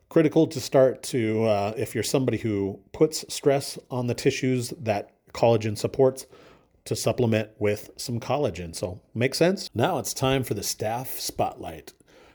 critical 0.10 0.48
to 0.48 0.60
start 0.60 1.04
to, 1.04 1.44
uh, 1.46 1.74
if 1.78 1.94
you're 1.94 2.04
somebody 2.04 2.38
who 2.38 2.80
puts 2.92 3.26
stress 3.34 3.78
on 3.92 4.08
the 4.08 4.14
tissues 4.14 4.70
that 4.80 5.12
collagen 5.34 5.78
supports, 5.78 6.26
to 6.88 6.96
supplement 6.96 7.50
with 7.60 7.90
some 7.98 8.20
collagen. 8.20 8.74
So, 8.74 9.02
make 9.14 9.36
sense? 9.36 9.70
Now 9.76 9.98
it's 10.00 10.14
time 10.14 10.44
for 10.44 10.54
the 10.54 10.64
staff 10.64 11.20
spotlight. 11.20 11.94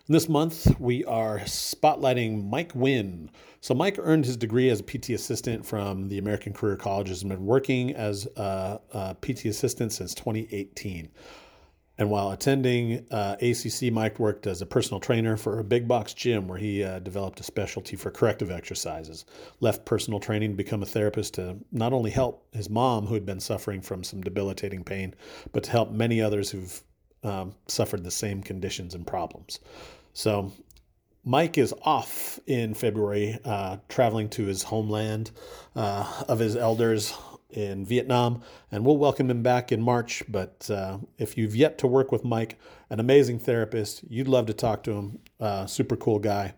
This 0.09 0.29
month, 0.29 0.79
we 0.79 1.05
are 1.05 1.39
spotlighting 1.41 2.51
Mike 2.51 2.73
Wynn. 2.75 3.31
So, 3.63 3.73
Mike 3.73 3.97
earned 3.99 4.27
his 4.27 4.37
degree 4.37 4.69
as 4.69 4.81
a 4.81 4.83
PT 4.83 5.11
assistant 5.11 5.65
from 5.65 6.09
the 6.11 6.19
American 6.19 6.53
Career 6.53 6.77
Colleges 6.77 7.23
and 7.23 7.31
been 7.31 7.47
working 7.47 7.95
as 7.95 8.27
a, 8.37 8.79
a 8.93 9.17
PT 9.23 9.47
assistant 9.47 9.93
since 9.93 10.15
2018. 10.15 11.09
And 11.99 12.11
while 12.11 12.31
attending 12.31 13.07
uh, 13.11 13.37
ACC, 13.41 13.93
Mike 13.93 14.19
worked 14.19 14.47
as 14.47 14.63
a 14.63 14.67
personal 14.67 14.99
trainer 14.99 15.37
for 15.37 15.59
a 15.59 15.65
big 15.65 15.87
box 15.87 16.15
gym 16.15 16.49
where 16.49 16.59
he 16.59 16.83
uh, 16.83 17.01
developed 17.01 17.39
a 17.41 17.43
specialty 17.43 17.97
for 17.97 18.11
corrective 18.11 18.51
exercises. 18.51 19.27
Left 19.61 19.85
personal 19.85 20.19
training 20.19 20.51
to 20.53 20.57
become 20.57 20.83
a 20.83 20.87
therapist 20.87 21.35
to 21.35 21.59
not 21.71 21.93
only 21.93 22.11
help 22.11 22.47
his 22.53 22.71
mom, 22.71 23.07
who 23.07 23.15
had 23.15 23.27
been 23.27 23.41
suffering 23.41 23.83
from 23.83 24.03
some 24.05 24.23
debilitating 24.23 24.85
pain, 24.85 25.15
but 25.53 25.65
to 25.65 25.71
help 25.71 25.91
many 25.91 26.23
others 26.23 26.51
who've 26.51 26.83
um, 27.25 27.55
suffered 27.69 28.05
the 28.05 28.11
same 28.11 28.43
conditions 28.43 28.95
and 28.95 29.07
problems. 29.07 29.61
So, 30.15 30.53
Mike 31.25 31.57
is 31.57 31.73
off 31.83 32.41
in 32.49 32.75
February, 32.75 33.39
uh, 33.45 33.77
traveling 33.89 34.29
to 34.31 34.45
his 34.47 34.65
homeland 34.65 35.31
uh, 35.77 36.25
of 36.27 36.41
his 36.41 36.57
elders 36.57 37.15
in 37.53 37.85
Vietnam, 37.85 38.43
and 38.71 38.85
we'll 38.85 38.97
welcome 38.97 39.31
him 39.31 39.43
back 39.43 39.73
in 39.73 39.81
March. 39.81 40.23
But 40.29 40.71
uh, 40.71 40.99
if 41.19 41.37
you've 41.37 41.57
yet 41.57 41.79
to 41.79 41.87
work 41.87 42.13
with 42.13 42.25
Mike, 42.25 42.59
an 42.91 43.01
amazing 43.01 43.39
therapist, 43.39 44.05
you'd 44.09 44.29
love 44.29 44.47
to 44.47 44.55
talk 44.55 44.83
to 44.85 44.93
him. 44.93 45.19
Uh, 45.41 45.67
super 45.67 45.97
cool 45.97 46.19
guy. 46.19 46.55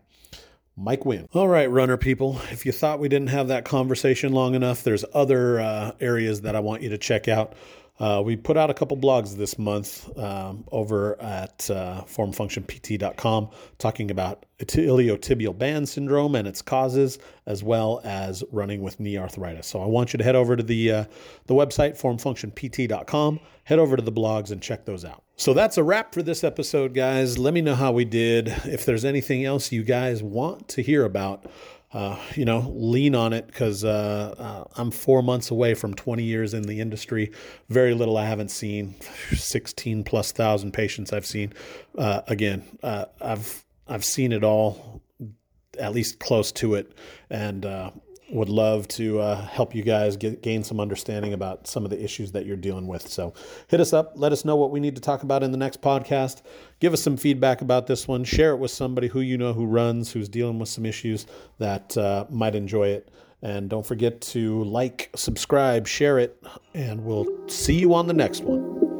Mike 0.76 1.04
Wynn. 1.04 1.28
All 1.32 1.48
right, 1.48 1.70
runner 1.70 1.96
people. 1.96 2.40
If 2.50 2.66
you 2.66 2.72
thought 2.72 2.98
we 2.98 3.08
didn't 3.08 3.28
have 3.28 3.48
that 3.48 3.64
conversation 3.64 4.32
long 4.32 4.54
enough, 4.54 4.82
there's 4.82 5.04
other 5.14 5.60
uh, 5.60 5.92
areas 6.00 6.40
that 6.40 6.56
I 6.56 6.60
want 6.60 6.82
you 6.82 6.88
to 6.88 6.98
check 6.98 7.28
out. 7.28 7.54
Uh, 8.00 8.20
we 8.24 8.34
put 8.36 8.56
out 8.56 8.70
a 8.70 8.74
couple 8.74 8.96
blogs 8.96 9.36
this 9.36 9.56
month 9.56 10.16
um, 10.18 10.64
over 10.72 11.20
at 11.22 11.70
uh, 11.70 12.02
formfunctionpt.com 12.06 13.48
talking 13.78 14.10
about 14.10 14.46
iliotibial 14.58 15.56
band 15.56 15.88
syndrome 15.88 16.34
and 16.34 16.48
its 16.48 16.60
causes, 16.60 17.18
as 17.46 17.62
well 17.62 18.00
as 18.04 18.42
running 18.50 18.82
with 18.82 18.98
knee 18.98 19.16
arthritis. 19.16 19.66
So 19.66 19.80
I 19.80 19.86
want 19.86 20.12
you 20.12 20.18
to 20.18 20.24
head 20.24 20.34
over 20.34 20.56
to 20.56 20.62
the 20.62 20.90
uh, 20.90 21.04
the 21.46 21.54
website 21.54 22.00
formfunctionpt.com, 22.00 23.40
head 23.64 23.78
over 23.78 23.96
to 23.96 24.02
the 24.02 24.12
blogs 24.12 24.50
and 24.50 24.60
check 24.60 24.84
those 24.84 25.04
out. 25.04 25.22
So 25.36 25.52
that's 25.52 25.76
a 25.78 25.82
wrap 25.82 26.14
for 26.14 26.22
this 26.22 26.44
episode, 26.44 26.94
guys. 26.94 27.38
Let 27.38 27.54
me 27.54 27.60
know 27.60 27.74
how 27.74 27.90
we 27.90 28.04
did. 28.04 28.48
If 28.64 28.86
there's 28.86 29.04
anything 29.04 29.44
else 29.44 29.72
you 29.72 29.82
guys 29.82 30.22
want 30.22 30.68
to 30.68 30.82
hear 30.82 31.04
about, 31.04 31.46
uh, 31.94 32.18
you 32.34 32.44
know, 32.44 32.72
lean 32.74 33.14
on 33.14 33.32
it 33.32 33.46
because 33.46 33.84
uh, 33.84 34.34
uh, 34.36 34.64
I'm 34.76 34.90
four 34.90 35.22
months 35.22 35.52
away 35.52 35.74
from 35.74 35.94
20 35.94 36.24
years 36.24 36.52
in 36.52 36.64
the 36.64 36.80
industry. 36.80 37.30
Very 37.68 37.94
little 37.94 38.16
I 38.16 38.26
haven't 38.26 38.50
seen. 38.50 38.96
16 39.30 40.02
plus 40.02 40.32
thousand 40.32 40.72
patients 40.72 41.12
I've 41.12 41.24
seen. 41.24 41.52
Uh, 41.96 42.22
again, 42.26 42.64
uh, 42.82 43.04
I've 43.20 43.64
I've 43.86 44.04
seen 44.04 44.32
it 44.32 44.42
all, 44.42 45.02
at 45.78 45.92
least 45.92 46.18
close 46.18 46.50
to 46.52 46.74
it, 46.74 46.92
and 47.30 47.64
uh, 47.64 47.90
would 48.34 48.48
love 48.48 48.88
to 48.88 49.20
uh, 49.20 49.40
help 49.46 49.74
you 49.74 49.82
guys 49.82 50.16
get, 50.16 50.42
gain 50.42 50.64
some 50.64 50.80
understanding 50.80 51.32
about 51.32 51.68
some 51.68 51.84
of 51.84 51.90
the 51.90 52.02
issues 52.02 52.32
that 52.32 52.44
you're 52.44 52.56
dealing 52.56 52.88
with. 52.88 53.08
So 53.08 53.32
hit 53.68 53.80
us 53.80 53.92
up. 53.92 54.12
Let 54.16 54.32
us 54.32 54.44
know 54.44 54.56
what 54.56 54.72
we 54.72 54.80
need 54.80 54.96
to 54.96 55.00
talk 55.00 55.22
about 55.22 55.44
in 55.44 55.52
the 55.52 55.56
next 55.56 55.80
podcast. 55.80 56.42
Give 56.80 56.92
us 56.92 57.00
some 57.00 57.16
feedback 57.16 57.60
about 57.60 57.86
this 57.86 58.08
one. 58.08 58.24
Share 58.24 58.50
it 58.50 58.56
with 58.56 58.72
somebody 58.72 59.06
who 59.06 59.20
you 59.20 59.38
know 59.38 59.52
who 59.52 59.66
runs, 59.66 60.12
who's 60.12 60.28
dealing 60.28 60.58
with 60.58 60.68
some 60.68 60.84
issues 60.84 61.26
that 61.58 61.96
uh, 61.96 62.26
might 62.28 62.56
enjoy 62.56 62.88
it. 62.88 63.08
And 63.40 63.70
don't 63.70 63.86
forget 63.86 64.20
to 64.22 64.64
like, 64.64 65.10
subscribe, 65.14 65.86
share 65.86 66.18
it, 66.18 66.42
and 66.74 67.04
we'll 67.04 67.26
see 67.46 67.74
you 67.74 67.94
on 67.94 68.08
the 68.08 68.14
next 68.14 68.42
one. 68.42 68.93